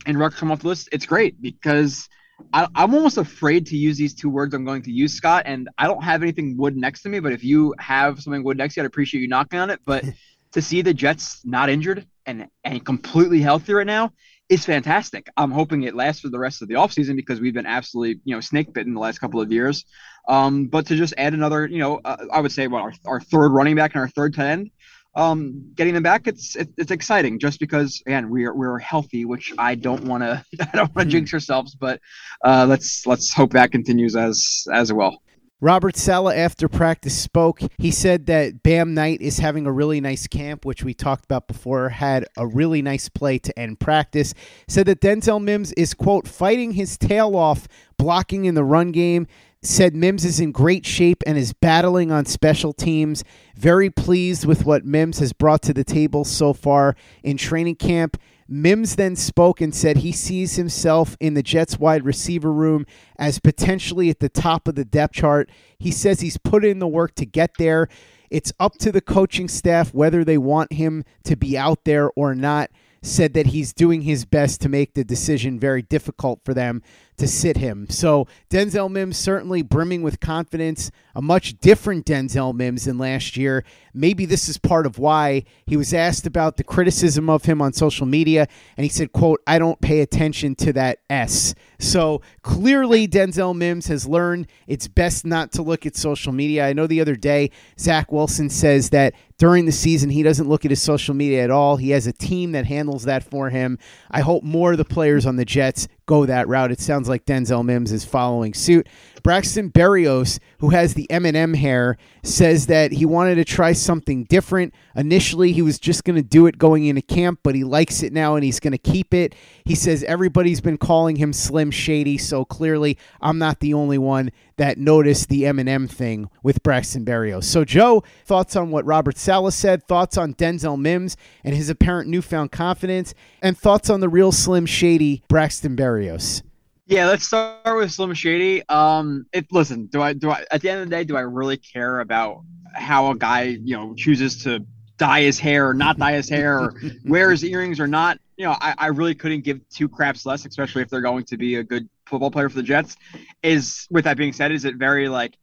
and 0.07 0.17
Ruck 0.17 0.33
come 0.33 0.51
off 0.51 0.61
the 0.61 0.69
list, 0.69 0.89
it's 0.91 1.05
great 1.05 1.39
because 1.39 2.09
I, 2.53 2.67
am 2.75 2.93
almost 2.93 3.17
afraid 3.17 3.65
to 3.67 3.77
use 3.77 3.97
these 3.97 4.13
two 4.13 4.29
words 4.29 4.53
I'm 4.53 4.65
going 4.65 4.81
to 4.83 4.91
use, 4.91 5.13
Scott. 5.13 5.43
And 5.45 5.69
I 5.77 5.87
don't 5.87 6.03
have 6.03 6.21
anything 6.21 6.57
wood 6.57 6.75
next 6.75 7.03
to 7.03 7.09
me, 7.09 7.19
but 7.19 7.31
if 7.31 7.43
you 7.43 7.75
have 7.79 8.21
something 8.21 8.43
wood 8.43 8.57
next 8.57 8.75
to 8.75 8.79
you, 8.79 8.83
I'd 8.83 8.87
appreciate 8.87 9.21
you 9.21 9.27
knocking 9.27 9.59
on 9.59 9.69
it. 9.69 9.79
But 9.85 10.05
to 10.53 10.61
see 10.61 10.81
the 10.81 10.93
Jets 10.93 11.41
not 11.45 11.69
injured 11.69 12.07
and 12.25 12.47
and 12.63 12.85
completely 12.85 13.41
healthy 13.41 13.73
right 13.73 13.87
now 13.87 14.11
is 14.49 14.65
fantastic. 14.65 15.29
I'm 15.37 15.51
hoping 15.51 15.83
it 15.83 15.95
lasts 15.95 16.21
for 16.21 16.29
the 16.29 16.39
rest 16.39 16.61
of 16.61 16.67
the 16.67 16.73
offseason 16.73 17.15
because 17.15 17.39
we've 17.39 17.53
been 17.53 17.67
absolutely, 17.67 18.19
you 18.23 18.35
know, 18.35 18.41
snake 18.41 18.73
bitten 18.73 18.95
the 18.95 18.99
last 18.99 19.19
couple 19.19 19.39
of 19.39 19.51
years. 19.51 19.85
Um, 20.27 20.67
but 20.67 20.87
to 20.87 20.95
just 20.95 21.13
add 21.17 21.33
another, 21.33 21.67
you 21.67 21.77
know, 21.77 22.01
uh, 22.03 22.17
I 22.31 22.41
would 22.41 22.51
say 22.51 22.67
what 22.67 22.81
our, 22.81 22.93
our 23.05 23.21
third 23.21 23.49
running 23.49 23.75
back 23.75 23.93
and 23.93 24.01
our 24.01 24.07
third 24.07 24.33
tight 24.33 24.47
end, 24.47 24.71
um, 25.15 25.71
getting 25.75 25.93
them 25.93 26.03
back, 26.03 26.27
it's 26.27 26.55
it, 26.55 26.69
it's 26.77 26.91
exciting 26.91 27.39
just 27.39 27.59
because 27.59 28.01
again 28.05 28.29
we're 28.29 28.53
we're 28.53 28.79
healthy, 28.79 29.25
which 29.25 29.53
I 29.57 29.75
don't 29.75 30.03
want 30.05 30.23
to 30.23 30.43
I 30.61 30.77
don't 30.77 30.95
want 30.95 31.09
to 31.09 31.11
jinx 31.11 31.33
ourselves, 31.33 31.75
but 31.75 31.99
uh, 32.43 32.65
let's 32.67 33.05
let's 33.05 33.33
hope 33.33 33.51
that 33.53 33.71
continues 33.71 34.15
as 34.15 34.65
as 34.71 34.93
well. 34.93 35.21
Robert 35.61 35.97
Saleh, 35.97 36.37
after 36.37 36.69
practice, 36.69 37.19
spoke. 37.19 37.59
He 37.79 37.91
said 37.91 38.27
that 38.27 38.63
Bam 38.63 38.93
Knight 38.93 39.21
is 39.21 39.39
having 39.39 39.65
a 39.65 39.71
really 39.73 39.99
nice 39.99 40.25
camp, 40.25 40.63
which 40.63 40.85
we 40.85 40.93
talked 40.93 41.25
about 41.25 41.49
before, 41.49 41.89
had 41.89 42.25
a 42.37 42.47
really 42.47 42.81
nice 42.81 43.09
play 43.09 43.39
to 43.39 43.59
end 43.59 43.77
practice. 43.77 44.33
Said 44.69 44.85
that 44.85 45.01
Denzel 45.01 45.43
Mims 45.43 45.73
is, 45.73 45.93
quote, 45.93 46.29
fighting 46.29 46.71
his 46.71 46.97
tail 46.97 47.35
off, 47.35 47.67
blocking 47.97 48.45
in 48.45 48.55
the 48.55 48.63
run 48.63 48.93
game 48.93 49.27
said 49.61 49.95
Mims 49.95 50.23
is 50.23 50.39
in 50.39 50.51
great 50.51 50.85
shape 50.85 51.21
and 51.27 51.37
is 51.37 51.53
battling 51.53 52.11
on 52.11 52.25
special 52.25 52.71
teams. 52.71 53.23
Very 53.55 53.89
pleased 53.89 54.45
with 54.45 54.65
what 54.65 54.85
Mims 54.85 55.19
has 55.19 55.33
brought 55.33 55.61
to 55.63 55.73
the 55.73 55.83
table 55.83 56.23
so 56.23 56.53
far 56.53 56.95
in 57.23 57.37
training 57.37 57.75
camp. 57.75 58.17
Mims 58.47 58.95
then 58.95 59.15
spoke 59.15 59.61
and 59.61 59.75
said 59.75 59.97
he 59.97 60.11
sees 60.11 60.55
himself 60.55 61.15
in 61.19 61.35
the 61.35 61.43
Jets 61.43 61.77
wide 61.77 62.03
receiver 62.03 62.51
room 62.51 62.85
as 63.17 63.37
potentially 63.39 64.09
at 64.09 64.19
the 64.19 64.29
top 64.29 64.67
of 64.67 64.75
the 64.75 64.85
depth 64.85 65.13
chart. 65.13 65.51
He 65.77 65.91
says 65.91 66.21
he's 66.21 66.37
put 66.37 66.65
in 66.65 66.79
the 66.79 66.87
work 66.87 67.13
to 67.15 67.25
get 67.25 67.51
there. 67.59 67.89
It's 68.31 68.53
up 68.59 68.77
to 68.79 68.91
the 68.91 69.01
coaching 69.01 69.47
staff 69.47 69.93
whether 69.93 70.23
they 70.23 70.37
want 70.37 70.73
him 70.73 71.03
to 71.25 71.35
be 71.35 71.57
out 71.57 71.83
there 71.83 72.09
or 72.11 72.33
not. 72.33 72.71
Said 73.01 73.33
that 73.35 73.47
he's 73.47 73.71
doing 73.71 74.01
his 74.01 74.25
best 74.25 74.59
to 74.61 74.69
make 74.69 74.93
the 74.93 75.05
decision 75.05 75.59
very 75.59 75.81
difficult 75.81 76.41
for 76.43 76.53
them 76.53 76.81
to 77.19 77.27
sit 77.27 77.57
him. 77.57 77.87
So 77.89 78.27
Denzel 78.49 78.89
Mims 78.89 79.17
certainly 79.17 79.61
brimming 79.61 80.01
with 80.01 80.19
confidence, 80.19 80.91
a 81.15 81.21
much 81.21 81.59
different 81.59 82.05
Denzel 82.05 82.53
Mims 82.53 82.85
than 82.85 82.97
last 82.97 83.37
year. 83.37 83.63
Maybe 83.93 84.25
this 84.25 84.49
is 84.49 84.57
part 84.57 84.85
of 84.85 84.99
why 84.99 85.43
he 85.65 85.77
was 85.77 85.93
asked 85.93 86.25
about 86.25 86.57
the 86.57 86.63
criticism 86.63 87.29
of 87.29 87.45
him 87.45 87.61
on 87.61 87.73
social 87.73 88.05
media 88.05 88.47
and 88.77 88.83
he 88.83 88.89
said, 88.89 89.11
quote, 89.11 89.41
I 89.45 89.59
don't 89.59 89.81
pay 89.81 90.01
attention 90.01 90.55
to 90.55 90.73
that 90.73 90.99
S. 91.09 91.53
So 91.79 92.21
clearly 92.41 93.07
Denzel 93.07 93.55
Mims 93.55 93.87
has 93.87 94.07
learned 94.07 94.47
it's 94.67 94.87
best 94.87 95.25
not 95.25 95.51
to 95.53 95.61
look 95.61 95.85
at 95.85 95.95
social 95.95 96.31
media. 96.31 96.65
I 96.65 96.73
know 96.73 96.87
the 96.87 97.01
other 97.01 97.15
day 97.15 97.51
Zach 97.79 98.11
Wilson 98.11 98.49
says 98.49 98.89
that 98.91 99.13
during 99.37 99.65
the 99.65 99.71
season 99.71 100.09
he 100.09 100.23
doesn't 100.23 100.49
look 100.49 100.65
at 100.65 100.71
his 100.71 100.81
social 100.81 101.15
media 101.15 101.43
at 101.43 101.51
all. 101.51 101.77
He 101.77 101.91
has 101.91 102.07
a 102.07 102.13
team 102.13 102.51
that 102.51 102.65
handles 102.65 103.03
that 103.03 103.23
for 103.23 103.49
him. 103.49 103.79
I 104.11 104.21
hope 104.21 104.43
more 104.43 104.71
of 104.73 104.77
the 104.77 104.85
players 104.85 105.25
on 105.25 105.37
the 105.37 105.45
Jets 105.45 105.87
go 106.09 106.25
that 106.25 106.47
route. 106.47 106.71
It 106.71 106.79
sounds 106.79 107.07
like 107.07 107.23
Denzel 107.25 107.63
Mims 107.63 107.91
is 107.91 108.03
following 108.03 108.55
suit. 108.55 108.87
Braxton 109.23 109.71
Berrios, 109.71 110.39
who 110.59 110.69
has 110.69 110.93
the 110.93 111.07
Eminem 111.09 111.55
hair, 111.55 111.97
says 112.23 112.67
that 112.67 112.91
he 112.91 113.05
wanted 113.05 113.35
to 113.35 113.45
try 113.45 113.73
something 113.73 114.25
different. 114.25 114.73
Initially, 114.95 115.51
he 115.51 115.61
was 115.61 115.79
just 115.79 116.03
going 116.03 116.15
to 116.15 116.21
do 116.21 116.47
it 116.47 116.57
going 116.57 116.85
into 116.85 117.01
camp, 117.01 117.39
but 117.43 117.55
he 117.55 117.63
likes 117.63 118.03
it 118.03 118.13
now 118.13 118.35
and 118.35 118.43
he's 118.43 118.59
going 118.59 118.71
to 118.71 118.77
keep 118.77 119.13
it. 119.13 119.35
He 119.65 119.75
says 119.75 120.03
everybody's 120.03 120.61
been 120.61 120.77
calling 120.77 121.15
him 121.15 121.33
Slim 121.33 121.71
Shady, 121.71 122.17
so 122.17 122.45
clearly 122.45 122.97
I'm 123.21 123.37
not 123.37 123.59
the 123.59 123.73
only 123.73 123.97
one 123.97 124.31
that 124.57 124.77
noticed 124.77 125.29
the 125.29 125.43
Eminem 125.43 125.89
thing 125.89 126.29
with 126.43 126.61
Braxton 126.63 127.05
Berrios. 127.05 127.45
So, 127.45 127.63
Joe, 127.63 128.03
thoughts 128.25 128.55
on 128.55 128.71
what 128.71 128.85
Robert 128.85 129.17
Saleh 129.17 129.53
said, 129.53 129.87
thoughts 129.87 130.17
on 130.17 130.33
Denzel 130.33 130.77
Mims 130.77 131.15
and 131.43 131.55
his 131.55 131.69
apparent 131.69 132.09
newfound 132.09 132.51
confidence, 132.51 133.13
and 133.41 133.57
thoughts 133.57 133.89
on 133.89 134.01
the 134.01 134.09
real 134.09 134.31
Slim 134.31 134.65
Shady 134.65 135.23
Braxton 135.29 135.77
Berrios. 135.77 136.41
Yeah, 136.89 137.05
let's 137.05 137.27
start 137.27 137.77
with 137.77 137.91
Slim 137.91 138.15
Shady. 138.15 138.67
Um, 138.67 139.27
it 139.31 139.45
listen, 139.51 139.85
do 139.85 140.01
I 140.01 140.13
do 140.13 140.31
I 140.31 140.43
at 140.49 140.61
the 140.61 140.71
end 140.71 140.81
of 140.81 140.89
the 140.89 140.95
day, 140.95 141.03
do 141.03 141.15
I 141.15 141.21
really 141.21 141.57
care 141.57 141.99
about 141.99 142.41
how 142.73 143.11
a 143.11 143.15
guy 143.15 143.43
you 143.43 143.77
know 143.77 143.93
chooses 143.93 144.43
to 144.45 144.65
dye 144.97 145.21
his 145.21 145.37
hair 145.37 145.69
or 145.69 145.75
not 145.75 145.99
dye 145.99 146.13
his 146.13 146.27
hair 146.27 146.59
or 146.59 146.73
wear 147.05 147.29
his 147.29 147.43
earrings 147.43 147.79
or 147.79 147.85
not? 147.85 148.17
You 148.37 148.45
know, 148.45 148.55
I, 148.59 148.73
I 148.75 148.87
really 148.87 149.13
couldn't 149.13 149.41
give 149.41 149.61
two 149.69 149.87
craps 149.87 150.25
less, 150.25 150.47
especially 150.47 150.81
if 150.81 150.89
they're 150.89 151.01
going 151.01 151.25
to 151.25 151.37
be 151.37 151.57
a 151.57 151.63
good 151.63 151.87
football 152.07 152.31
player 152.31 152.49
for 152.49 152.55
the 152.55 152.63
Jets. 152.63 152.97
Is 153.43 153.85
with 153.91 154.05
that 154.05 154.17
being 154.17 154.33
said, 154.33 154.51
is 154.51 154.65
it 154.65 154.77
very 154.77 155.09
like 155.09 155.37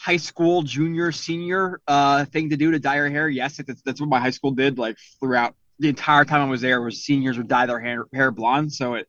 high 0.00 0.16
school 0.16 0.62
junior 0.62 1.12
senior 1.12 1.80
uh 1.86 2.24
thing 2.24 2.50
to 2.50 2.56
do 2.56 2.72
to 2.72 2.80
dye 2.80 2.96
your 2.96 3.08
hair? 3.08 3.28
Yes, 3.28 3.58
that's, 3.58 3.82
that's 3.82 4.00
what 4.00 4.10
my 4.10 4.18
high 4.18 4.30
school 4.30 4.50
did. 4.50 4.78
Like 4.78 4.96
throughout 5.20 5.54
the 5.78 5.90
entire 5.90 6.24
time 6.24 6.40
I 6.40 6.50
was 6.50 6.60
there, 6.60 6.82
was 6.82 7.04
seniors 7.04 7.38
would 7.38 7.46
dye 7.46 7.66
their 7.66 7.78
hair, 7.78 8.06
hair 8.12 8.32
blonde. 8.32 8.72
So 8.72 8.94
it 8.94 9.06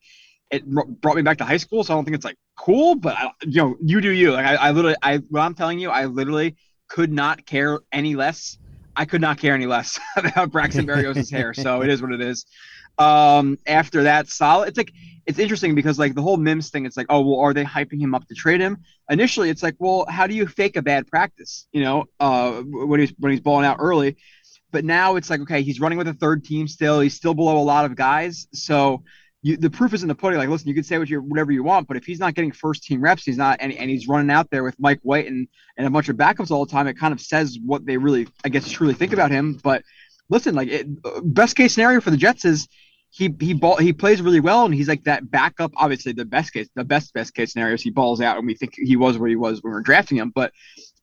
it 0.51 0.65
brought 0.65 1.15
me 1.15 1.21
back 1.21 1.38
to 1.38 1.45
high 1.45 1.57
school. 1.57 1.83
So 1.83 1.93
I 1.93 1.97
don't 1.97 2.05
think 2.05 2.15
it's 2.15 2.25
like 2.25 2.38
cool, 2.57 2.95
but 2.95 3.15
I, 3.17 3.31
you 3.43 3.62
know, 3.62 3.77
you 3.81 4.01
do 4.01 4.09
you. 4.09 4.31
Like 4.33 4.45
I, 4.45 4.55
I 4.55 4.71
literally, 4.71 4.97
I 5.01 5.17
what 5.17 5.41
I'm 5.41 5.53
telling 5.53 5.79
you, 5.79 5.89
I 5.89 6.05
literally 6.05 6.55
could 6.88 7.12
not 7.12 7.45
care 7.45 7.79
any 7.91 8.15
less. 8.15 8.57
I 8.95 9.05
could 9.05 9.21
not 9.21 9.38
care 9.38 9.53
any 9.53 9.65
less 9.65 9.99
about 10.17 10.51
Braxton 10.51 10.85
Berrios' 10.85 11.31
hair. 11.31 11.53
So 11.53 11.81
it 11.81 11.89
is 11.89 12.01
what 12.01 12.12
it 12.12 12.21
is. 12.21 12.45
Um, 12.97 13.57
after 13.65 14.03
that, 14.03 14.27
Saleh. 14.27 14.67
It's 14.67 14.77
like 14.77 14.91
it's 15.25 15.39
interesting 15.39 15.75
because 15.75 15.99
like 15.99 16.15
the 16.15 16.21
whole 16.21 16.38
Mims 16.38 16.69
thing. 16.69 16.85
It's 16.85 16.97
like, 16.97 17.07
oh 17.09 17.21
well, 17.21 17.39
are 17.39 17.53
they 17.53 17.63
hyping 17.63 18.01
him 18.01 18.15
up 18.15 18.27
to 18.27 18.35
trade 18.35 18.59
him? 18.59 18.79
Initially, 19.09 19.49
it's 19.49 19.63
like, 19.63 19.75
well, 19.79 20.05
how 20.09 20.27
do 20.27 20.33
you 20.33 20.47
fake 20.47 20.75
a 20.75 20.81
bad 20.81 21.07
practice? 21.07 21.67
You 21.71 21.83
know, 21.83 22.05
uh, 22.19 22.62
when 22.62 22.99
he's 22.99 23.13
when 23.19 23.31
he's 23.31 23.41
balling 23.41 23.65
out 23.65 23.77
early. 23.79 24.17
But 24.71 24.85
now 24.85 25.15
it's 25.15 25.29
like, 25.29 25.39
okay, 25.41 25.63
he's 25.63 25.79
running 25.79 25.97
with 25.97 26.07
a 26.07 26.13
third 26.13 26.43
team 26.43 26.67
still. 26.67 26.99
He's 26.99 27.15
still 27.15 27.33
below 27.33 27.57
a 27.57 27.63
lot 27.63 27.85
of 27.85 27.95
guys. 27.95 28.47
So 28.53 29.03
you, 29.41 29.56
the 29.58 29.69
proof 29.69 29.93
is 29.93 30.02
in 30.02 30.10
the 30.10 30.15
pudding. 30.15 30.38
Like, 30.38 30.49
listen, 30.49 30.67
you 30.67 30.73
can 30.73 30.84
say 30.84 30.97
what 30.97 31.10
you 31.10 31.21
whatever 31.21 31.52
you 31.52 31.63
want, 31.63 31.88
but 31.88 31.95
if 31.95 32.06
he's 32.06 32.19
not 32.19 32.36
getting 32.36 32.52
first 32.52 32.84
team 32.84 33.02
reps, 33.02 33.23
he's 33.23 33.38
not, 33.38 33.58
and, 33.62 33.71
and 33.71 33.89
he's 33.89 34.08
running 34.08 34.30
out 34.30 34.49
there 34.49 34.63
with 34.63 34.78
Mike 34.80 34.99
White 35.04 35.28
and 35.28 35.47
and 35.78 35.88
a 35.88 35.89
bunch 35.89 36.10
of 36.10 36.17
backups 36.17 36.52
all 36.52 36.65
the 36.65 36.71
time. 36.71 36.88
It 36.88 36.97
kind 36.97 37.13
of 37.13 37.21
says 37.21 37.58
what 37.63 37.86
they 37.86 37.97
really, 37.97 38.28
I 38.43 38.49
guess, 38.49 38.69
truly 38.69 38.93
think 38.93 39.13
about 39.13 39.32
him. 39.32 39.60
But 39.63 39.84
listen, 40.30 40.56
like, 40.56 40.67
it, 40.67 40.88
best 41.23 41.56
case 41.56 41.73
scenario 41.73 42.02
for 42.02 42.12
the 42.12 42.17
Jets 42.17 42.43
is 42.43 42.67
he 43.12 43.34
he 43.39 43.54
ball 43.54 43.78
he 43.78 43.93
plays 43.93 44.21
really 44.21 44.41
well, 44.41 44.65
and 44.65 44.73
he's 44.73 44.89
like 44.89 45.06
that 45.06 45.32
backup. 45.32 45.71
Obviously, 45.78 46.12
the 46.12 46.25
best 46.25 46.52
case, 46.52 46.69
the 46.75 46.84
best 46.84 47.13
best 47.13 47.34
case 47.34 47.54
scenario 47.54 47.75
is 47.75 47.82
he 47.82 47.91
balls 47.91 48.21
out, 48.21 48.38
and 48.38 48.45
we 48.45 48.56
think 48.56 48.73
he 48.75 48.97
was 48.97 49.17
where 49.17 49.30
he 49.30 49.38
was 49.38 49.63
when 49.63 49.71
we 49.71 49.75
were 49.75 49.82
drafting 49.82 50.17
him. 50.17 50.32
But 50.36 50.52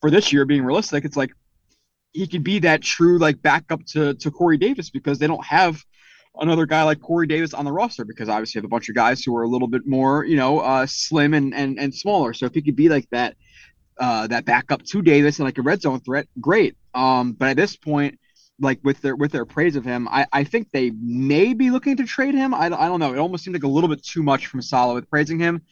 for 0.01 0.11
this 0.11 0.33
year, 0.33 0.44
being 0.44 0.62
realistic, 0.62 1.05
it's 1.07 1.16
like 1.16 1.33
he 2.12 2.27
could 2.27 2.44
be 2.44 2.59
that 2.61 2.83
true 2.83 3.18
like 3.18 3.40
backup 3.40 3.85
to 3.87 4.14
to 4.14 4.31
Corey 4.31 4.59
Davis 4.59 4.90
because 4.90 5.18
they 5.18 5.27
don't 5.27 5.44
have 5.44 5.83
another 6.40 6.66
guy 6.66 6.83
like 6.83 7.01
Corey 7.01 7.27
Davis 7.27 7.55
on 7.55 7.64
the 7.64 7.72
roster 7.72 8.05
because 8.05 8.29
obviously 8.29 8.59
you 8.59 8.62
have 8.62 8.66
a 8.66 8.68
bunch 8.68 8.88
of 8.88 8.94
guys 8.94 9.22
who 9.22 9.37
are 9.37 9.42
a 9.42 9.49
little 9.49 9.68
bit 9.68 9.87
more, 9.87 10.25
you 10.25 10.37
know, 10.37 10.61
uh, 10.61 10.87
slim 10.87 11.35
and, 11.35 11.55
and 11.55 11.79
and 11.79 11.94
smaller. 11.94 12.33
So 12.33 12.46
if 12.46 12.55
he 12.55 12.62
could 12.62 12.77
be 12.77 12.88
like 12.88 13.09
that, 13.11 13.37
uh, 13.99 14.27
that 14.29 14.44
backup 14.44 14.83
to 14.85 15.03
Davis 15.03 15.38
and 15.38 15.46
like 15.46 15.59
a 15.59 15.62
red 15.62 15.81
zone 15.83 16.01
threat, 16.01 16.27
great. 16.40 16.77
Um, 16.94 17.33
but 17.33 17.49
at 17.49 17.57
this 17.57 17.77
point, 17.77 18.18
like 18.59 18.81
with 18.83 19.01
their 19.01 19.16
with 19.16 19.33
their 19.33 19.44
praise 19.44 19.77
of 19.77 19.85
him, 19.85 20.09
I, 20.09 20.27
I 20.33 20.44
think 20.44 20.70
they 20.70 20.90
may 20.90 21.55
be 21.55 21.70
looking 21.70 21.96
to 21.99 22.05
trade 22.05 22.35
him. 22.35 22.55
I, 22.55 22.66
I 22.66 22.88
don't 22.88 23.01
know. 23.01 23.12
It 23.12 23.18
almost 23.18 23.44
seemed 23.44 23.55
like 23.55 23.64
a 23.64 23.68
little 23.68 23.88
bit 23.88 24.05
too 24.05 24.22
much 24.22 24.46
from 24.46 24.62
Saleh 24.62 24.94
with 24.94 25.11
praising 25.11 25.38
him. 25.38 25.62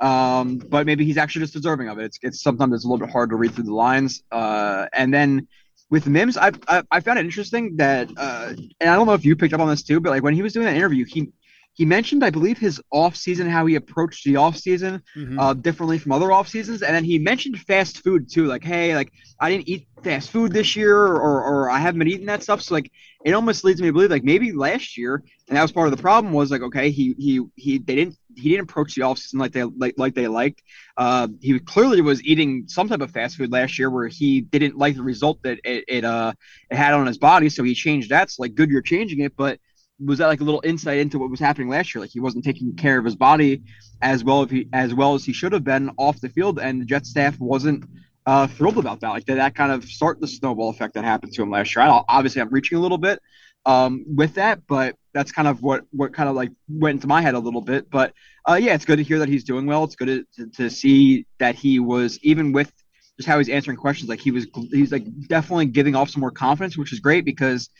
Um, 0.00 0.56
but 0.58 0.84
maybe 0.84 1.04
he's 1.04 1.16
actually 1.16 1.42
just 1.42 1.52
deserving 1.52 1.88
of 1.88 1.98
it. 1.98 2.06
It's, 2.06 2.18
it's 2.22 2.42
sometimes 2.42 2.74
it's 2.74 2.84
a 2.84 2.88
little 2.88 3.06
bit 3.06 3.12
hard 3.12 3.30
to 3.30 3.36
read 3.36 3.52
through 3.54 3.64
the 3.64 3.74
lines. 3.74 4.24
Uh, 4.32 4.86
and 4.92 5.14
then 5.14 5.46
with 5.92 6.06
Mims, 6.06 6.38
I, 6.38 6.52
I, 6.66 6.82
I 6.90 7.00
found 7.00 7.18
it 7.18 7.26
interesting 7.26 7.76
that, 7.76 8.10
uh, 8.16 8.54
and 8.80 8.90
I 8.90 8.96
don't 8.96 9.06
know 9.06 9.12
if 9.12 9.26
you 9.26 9.36
picked 9.36 9.52
up 9.52 9.60
on 9.60 9.68
this 9.68 9.82
too, 9.82 10.00
but 10.00 10.08
like 10.08 10.22
when 10.22 10.32
he 10.32 10.40
was 10.40 10.54
doing 10.54 10.64
that 10.64 10.74
interview, 10.74 11.04
he 11.04 11.28
he 11.74 11.84
mentioned, 11.84 12.22
I 12.22 12.30
believe, 12.30 12.58
his 12.58 12.82
off 12.90 13.16
season, 13.16 13.48
how 13.48 13.64
he 13.64 13.76
approached 13.76 14.24
the 14.24 14.36
off 14.36 14.56
season 14.56 15.02
mm-hmm. 15.16 15.38
uh, 15.38 15.54
differently 15.54 15.98
from 15.98 16.12
other 16.12 16.32
off 16.32 16.48
seasons, 16.48 16.82
and 16.82 16.94
then 16.94 17.04
he 17.04 17.18
mentioned 17.18 17.58
fast 17.60 18.02
food 18.02 18.30
too. 18.30 18.46
Like, 18.46 18.64
hey, 18.64 18.94
like 18.94 19.12
I 19.38 19.50
didn't 19.50 19.68
eat 19.68 19.86
fast 20.02 20.30
food 20.30 20.52
this 20.52 20.76
year, 20.76 20.96
or, 20.96 21.42
or 21.44 21.70
I 21.70 21.78
haven't 21.78 21.98
been 21.98 22.08
eating 22.08 22.26
that 22.26 22.42
stuff. 22.42 22.62
So 22.62 22.74
like, 22.74 22.90
it 23.24 23.32
almost 23.32 23.62
leads 23.62 23.80
me 23.80 23.88
to 23.88 23.92
believe 23.92 24.10
like 24.10 24.24
maybe 24.24 24.52
last 24.52 24.96
year, 24.96 25.22
and 25.48 25.56
that 25.56 25.62
was 25.62 25.72
part 25.72 25.88
of 25.88 25.96
the 25.96 26.02
problem 26.02 26.32
was 26.32 26.50
like, 26.50 26.62
okay, 26.62 26.90
he 26.90 27.14
he 27.18 27.40
he 27.56 27.78
they 27.78 27.96
didn't 27.96 28.16
he 28.36 28.50
didn't 28.50 28.64
approach 28.64 28.94
the 28.94 29.02
off 29.02 29.18
season 29.18 29.38
like 29.38 29.52
they 29.52 29.64
like 29.64 29.94
like 29.96 30.14
they 30.14 30.28
liked. 30.28 30.62
Uh, 30.96 31.28
he 31.40 31.58
clearly 31.58 32.00
was 32.00 32.22
eating 32.24 32.64
some 32.66 32.88
type 32.88 33.00
of 33.00 33.10
fast 33.10 33.36
food 33.36 33.52
last 33.52 33.78
year 33.78 33.90
where 33.90 34.08
he 34.08 34.40
didn't 34.40 34.76
like 34.76 34.96
the 34.96 35.02
result 35.02 35.42
that 35.42 35.58
it, 35.64 35.84
it 35.88 36.04
uh 36.04 36.32
it 36.70 36.76
had 36.76 36.94
on 36.94 37.06
his 37.06 37.18
body, 37.18 37.48
so 37.48 37.62
he 37.62 37.74
changed 37.74 38.10
that. 38.10 38.30
So 38.30 38.42
like, 38.42 38.54
good, 38.54 38.70
you're 38.70 38.82
changing 38.82 39.20
it, 39.20 39.36
but 39.36 39.58
was 40.04 40.18
that 40.18 40.26
like 40.26 40.40
a 40.40 40.44
little 40.44 40.62
insight 40.64 40.98
into 40.98 41.18
what 41.18 41.30
was 41.30 41.40
happening 41.40 41.68
last 41.68 41.94
year? 41.94 42.02
Like 42.02 42.10
he 42.10 42.20
wasn't 42.20 42.44
taking 42.44 42.74
care 42.74 42.98
of 42.98 43.04
his 43.04 43.16
body 43.16 43.62
as 44.00 44.24
well 44.24 44.42
as 44.42 44.50
he 44.50 44.68
as 44.72 44.94
well 44.94 45.14
as 45.14 45.24
he 45.24 45.32
should 45.32 45.52
have 45.52 45.64
been 45.64 45.90
off 45.96 46.20
the 46.20 46.28
field, 46.28 46.58
and 46.58 46.80
the 46.80 46.84
Jet 46.84 47.06
staff 47.06 47.38
wasn't 47.38 47.84
uh, 48.26 48.46
thrilled 48.46 48.78
about 48.78 49.00
that. 49.00 49.10
Like 49.10 49.24
did 49.24 49.38
that 49.38 49.54
kind 49.54 49.72
of 49.72 49.84
start 49.84 50.20
the 50.20 50.28
snowball 50.28 50.70
effect 50.70 50.94
that 50.94 51.04
happened 51.04 51.32
to 51.34 51.42
him 51.42 51.50
last 51.50 51.74
year? 51.74 51.84
I 51.84 52.02
obviously 52.08 52.42
I'm 52.42 52.50
reaching 52.50 52.78
a 52.78 52.80
little 52.80 52.98
bit 52.98 53.20
um, 53.66 54.04
with 54.08 54.34
that, 54.34 54.66
but 54.66 54.96
that's 55.14 55.32
kind 55.32 55.46
of 55.46 55.62
what 55.62 55.84
what 55.90 56.14
kind 56.14 56.28
of 56.28 56.34
like 56.34 56.50
went 56.68 56.96
into 56.96 57.06
my 57.06 57.22
head 57.22 57.34
a 57.34 57.38
little 57.38 57.60
bit. 57.60 57.90
But 57.90 58.12
uh, 58.48 58.54
yeah, 58.54 58.74
it's 58.74 58.84
good 58.84 58.96
to 58.96 59.02
hear 59.02 59.18
that 59.20 59.28
he's 59.28 59.44
doing 59.44 59.66
well. 59.66 59.84
It's 59.84 59.96
good 59.96 60.24
to, 60.36 60.46
to 60.48 60.70
see 60.70 61.26
that 61.38 61.54
he 61.54 61.78
was 61.78 62.18
even 62.22 62.52
with 62.52 62.72
just 63.18 63.28
how 63.28 63.38
he's 63.38 63.48
answering 63.48 63.76
questions. 63.76 64.08
Like 64.08 64.20
he 64.20 64.30
was 64.30 64.46
he's 64.70 64.92
like 64.92 65.04
definitely 65.28 65.66
giving 65.66 65.94
off 65.94 66.10
some 66.10 66.20
more 66.20 66.30
confidence, 66.30 66.76
which 66.76 66.92
is 66.92 67.00
great 67.00 67.24
because 67.24 67.70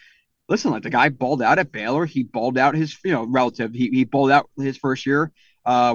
listen, 0.48 0.70
like 0.70 0.82
the 0.82 0.90
guy 0.90 1.08
balled 1.08 1.42
out 1.42 1.58
at 1.58 1.72
Baylor. 1.72 2.06
He 2.06 2.22
balled 2.22 2.58
out 2.58 2.74
his, 2.74 2.96
you 3.04 3.12
know, 3.12 3.24
relative. 3.24 3.72
He, 3.72 3.88
he 3.88 4.04
balled 4.04 4.30
out 4.30 4.50
his 4.56 4.76
first 4.76 5.06
year 5.06 5.32
uh, 5.64 5.94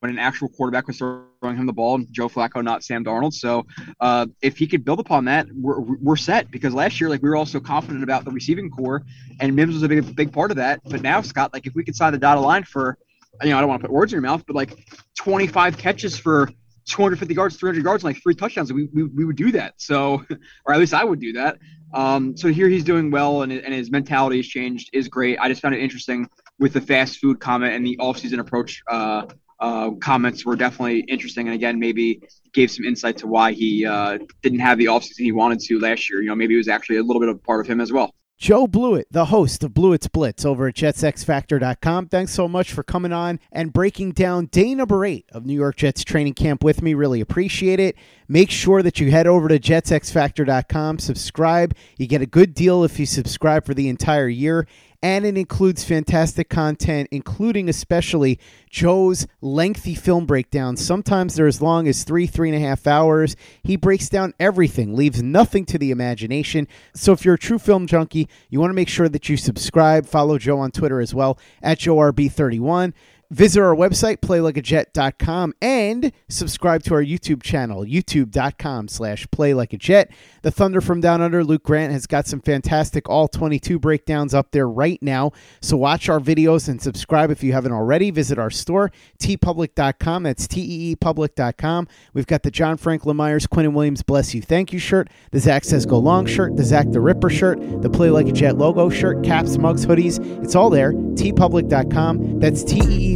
when 0.00 0.10
an 0.10 0.18
actual 0.18 0.48
quarterback 0.48 0.86
was 0.86 0.98
throwing 0.98 1.56
him 1.56 1.66
the 1.66 1.72
ball, 1.72 1.98
Joe 2.10 2.28
Flacco, 2.28 2.62
not 2.62 2.84
Sam 2.84 3.04
Darnold. 3.04 3.32
So 3.32 3.66
uh, 4.00 4.26
if 4.42 4.58
he 4.58 4.66
could 4.66 4.84
build 4.84 5.00
upon 5.00 5.24
that, 5.26 5.46
we're, 5.54 5.80
we're 5.80 6.16
set 6.16 6.50
because 6.50 6.74
last 6.74 7.00
year, 7.00 7.08
like 7.08 7.22
we 7.22 7.28
were 7.28 7.36
also 7.36 7.60
confident 7.60 8.04
about 8.04 8.24
the 8.24 8.30
receiving 8.30 8.70
corps, 8.70 9.02
and 9.40 9.56
Mims 9.56 9.74
was 9.74 9.82
a 9.82 9.88
big, 9.88 10.14
big 10.14 10.32
part 10.32 10.50
of 10.50 10.58
that. 10.58 10.80
But 10.84 11.02
now, 11.02 11.22
Scott, 11.22 11.52
like 11.52 11.66
if 11.66 11.74
we 11.74 11.82
could 11.82 11.96
sign 11.96 12.12
the 12.12 12.18
dotted 12.18 12.44
line 12.44 12.64
for, 12.64 12.98
you 13.42 13.50
know, 13.50 13.58
I 13.58 13.60
don't 13.60 13.68
want 13.68 13.80
to 13.82 13.88
put 13.88 13.94
words 13.94 14.12
in 14.12 14.16
your 14.16 14.22
mouth, 14.22 14.44
but 14.46 14.54
like 14.54 14.76
25 15.16 15.78
catches 15.78 16.18
for 16.18 16.50
250 16.86 17.34
yards, 17.34 17.56
300 17.56 17.82
yards, 17.82 18.04
and 18.04 18.14
like 18.14 18.22
three 18.22 18.34
touchdowns, 18.34 18.72
we, 18.72 18.88
we, 18.92 19.04
we 19.04 19.24
would 19.24 19.36
do 19.36 19.50
that. 19.52 19.74
So, 19.78 20.24
or 20.66 20.74
at 20.74 20.78
least 20.78 20.94
I 20.94 21.04
would 21.04 21.20
do 21.20 21.32
that. 21.32 21.58
Um, 21.94 22.36
so 22.36 22.48
here 22.48 22.68
he's 22.68 22.84
doing 22.84 23.10
well, 23.10 23.42
and, 23.42 23.52
and 23.52 23.72
his 23.72 23.90
mentality 23.90 24.36
has 24.36 24.46
changed 24.46 24.90
is 24.92 25.08
great. 25.08 25.38
I 25.38 25.48
just 25.48 25.62
found 25.62 25.74
it 25.74 25.80
interesting 25.80 26.28
with 26.58 26.72
the 26.72 26.80
fast 26.80 27.18
food 27.18 27.40
comment 27.40 27.74
and 27.74 27.84
the 27.84 27.96
offseason 27.98 28.38
approach 28.38 28.82
uh, 28.88 29.26
uh, 29.58 29.90
comments 29.92 30.44
were 30.44 30.56
definitely 30.56 31.00
interesting. 31.00 31.46
And 31.46 31.54
again, 31.54 31.78
maybe 31.78 32.20
gave 32.52 32.70
some 32.70 32.84
insight 32.84 33.16
to 33.18 33.26
why 33.26 33.52
he 33.52 33.86
uh, 33.86 34.18
didn't 34.42 34.60
have 34.60 34.78
the 34.78 34.86
offseason 34.86 35.18
he 35.18 35.32
wanted 35.32 35.60
to 35.60 35.78
last 35.78 36.10
year. 36.10 36.20
You 36.22 36.28
know, 36.28 36.34
maybe 36.34 36.54
it 36.54 36.58
was 36.58 36.68
actually 36.68 36.96
a 36.96 37.02
little 37.02 37.20
bit 37.20 37.28
of 37.28 37.36
a 37.36 37.40
part 37.40 37.60
of 37.60 37.66
him 37.66 37.80
as 37.80 37.92
well. 37.92 38.14
Joe 38.38 38.66
Blewett, 38.66 39.06
the 39.10 39.24
host 39.24 39.64
of 39.64 39.72
Blewett's 39.72 40.08
Blitz 40.08 40.44
over 40.44 40.68
at 40.68 40.74
JetsXFactor.com. 40.74 42.08
Thanks 42.08 42.32
so 42.32 42.46
much 42.46 42.70
for 42.70 42.82
coming 42.82 43.12
on 43.12 43.40
and 43.50 43.72
breaking 43.72 44.12
down 44.12 44.46
day 44.46 44.74
number 44.74 45.06
eight 45.06 45.24
of 45.32 45.46
New 45.46 45.54
York 45.54 45.76
Jets 45.76 46.04
training 46.04 46.34
camp 46.34 46.62
with 46.62 46.82
me. 46.82 46.92
Really 46.92 47.22
appreciate 47.22 47.80
it. 47.80 47.96
Make 48.28 48.50
sure 48.50 48.82
that 48.82 49.00
you 49.00 49.10
head 49.10 49.26
over 49.26 49.48
to 49.48 49.58
JetsXFactor.com, 49.58 50.98
subscribe. 50.98 51.74
You 51.96 52.06
get 52.06 52.20
a 52.20 52.26
good 52.26 52.52
deal 52.52 52.84
if 52.84 53.00
you 53.00 53.06
subscribe 53.06 53.64
for 53.64 53.72
the 53.72 53.88
entire 53.88 54.28
year 54.28 54.66
and 55.02 55.24
it 55.24 55.36
includes 55.36 55.84
fantastic 55.84 56.48
content, 56.48 57.08
including 57.10 57.68
especially 57.68 58.38
Joe's 58.70 59.26
lengthy 59.40 59.94
film 59.94 60.26
breakdowns. 60.26 60.84
Sometimes 60.84 61.34
they're 61.34 61.46
as 61.46 61.62
long 61.62 61.88
as 61.88 62.04
three, 62.04 62.26
three 62.26 62.50
and 62.50 62.56
a 62.56 62.66
half 62.66 62.86
hours. 62.86 63.36
He 63.62 63.76
breaks 63.76 64.08
down 64.08 64.34
everything, 64.38 64.94
leaves 64.94 65.22
nothing 65.22 65.64
to 65.66 65.78
the 65.78 65.90
imagination. 65.90 66.68
So 66.94 67.12
if 67.12 67.24
you're 67.24 67.34
a 67.34 67.38
true 67.38 67.58
film 67.58 67.86
junkie, 67.86 68.28
you 68.48 68.60
want 68.60 68.70
to 68.70 68.74
make 68.74 68.88
sure 68.88 69.08
that 69.08 69.28
you 69.28 69.36
subscribe. 69.36 70.06
Follow 70.06 70.38
Joe 70.38 70.58
on 70.58 70.70
Twitter 70.70 71.00
as 71.00 71.14
well 71.14 71.38
at 71.62 71.78
JoeRB31. 71.78 72.92
Visit 73.30 73.60
our 73.60 73.74
website, 73.74 74.18
playlikeajet.com, 74.18 75.54
and 75.60 76.12
subscribe 76.28 76.84
to 76.84 76.94
our 76.94 77.02
YouTube 77.02 77.42
channel, 77.42 77.84
youtube.com 77.84 78.86
slash 78.86 79.26
playlikeajet. 79.26 80.10
The 80.42 80.52
Thunder 80.52 80.80
from 80.80 81.00
Down 81.00 81.20
Under, 81.20 81.42
Luke 81.42 81.64
Grant, 81.64 81.92
has 81.92 82.06
got 82.06 82.28
some 82.28 82.40
fantastic 82.40 83.08
all 83.08 83.26
22 83.26 83.80
breakdowns 83.80 84.32
up 84.32 84.52
there 84.52 84.68
right 84.68 85.02
now. 85.02 85.32
So 85.60 85.76
watch 85.76 86.08
our 86.08 86.20
videos 86.20 86.68
and 86.68 86.80
subscribe 86.80 87.32
if 87.32 87.42
you 87.42 87.52
haven't 87.52 87.72
already. 87.72 88.12
Visit 88.12 88.38
our 88.38 88.50
store, 88.50 88.92
teepublic.com. 89.18 90.22
That's 90.22 90.46
T-E-E-public.com. 90.46 91.88
We've 92.14 92.26
got 92.26 92.44
the 92.44 92.52
John 92.52 92.76
Franklin-Myers, 92.76 93.48
Quinnen 93.48 93.72
Williams, 93.72 94.02
Bless 94.02 94.34
You, 94.34 94.42
Thank 94.42 94.72
You 94.72 94.78
shirt, 94.78 95.10
the 95.32 95.40
Zach 95.40 95.64
Says 95.64 95.84
Go 95.84 95.98
Long 95.98 96.26
shirt, 96.26 96.56
the 96.56 96.64
Zach 96.64 96.86
the 96.90 97.00
Ripper 97.00 97.30
shirt, 97.30 97.58
the 97.82 97.90
Play 97.90 98.10
Like 98.10 98.28
a 98.28 98.32
Jet 98.32 98.56
logo 98.56 98.88
shirt, 98.88 99.24
caps, 99.24 99.58
mugs, 99.58 99.84
hoodies. 99.84 100.24
It's 100.44 100.54
all 100.54 100.70
there, 100.70 100.92
teepublic.com. 100.92 102.38
That's 102.38 102.62
T-E-E 102.62 103.15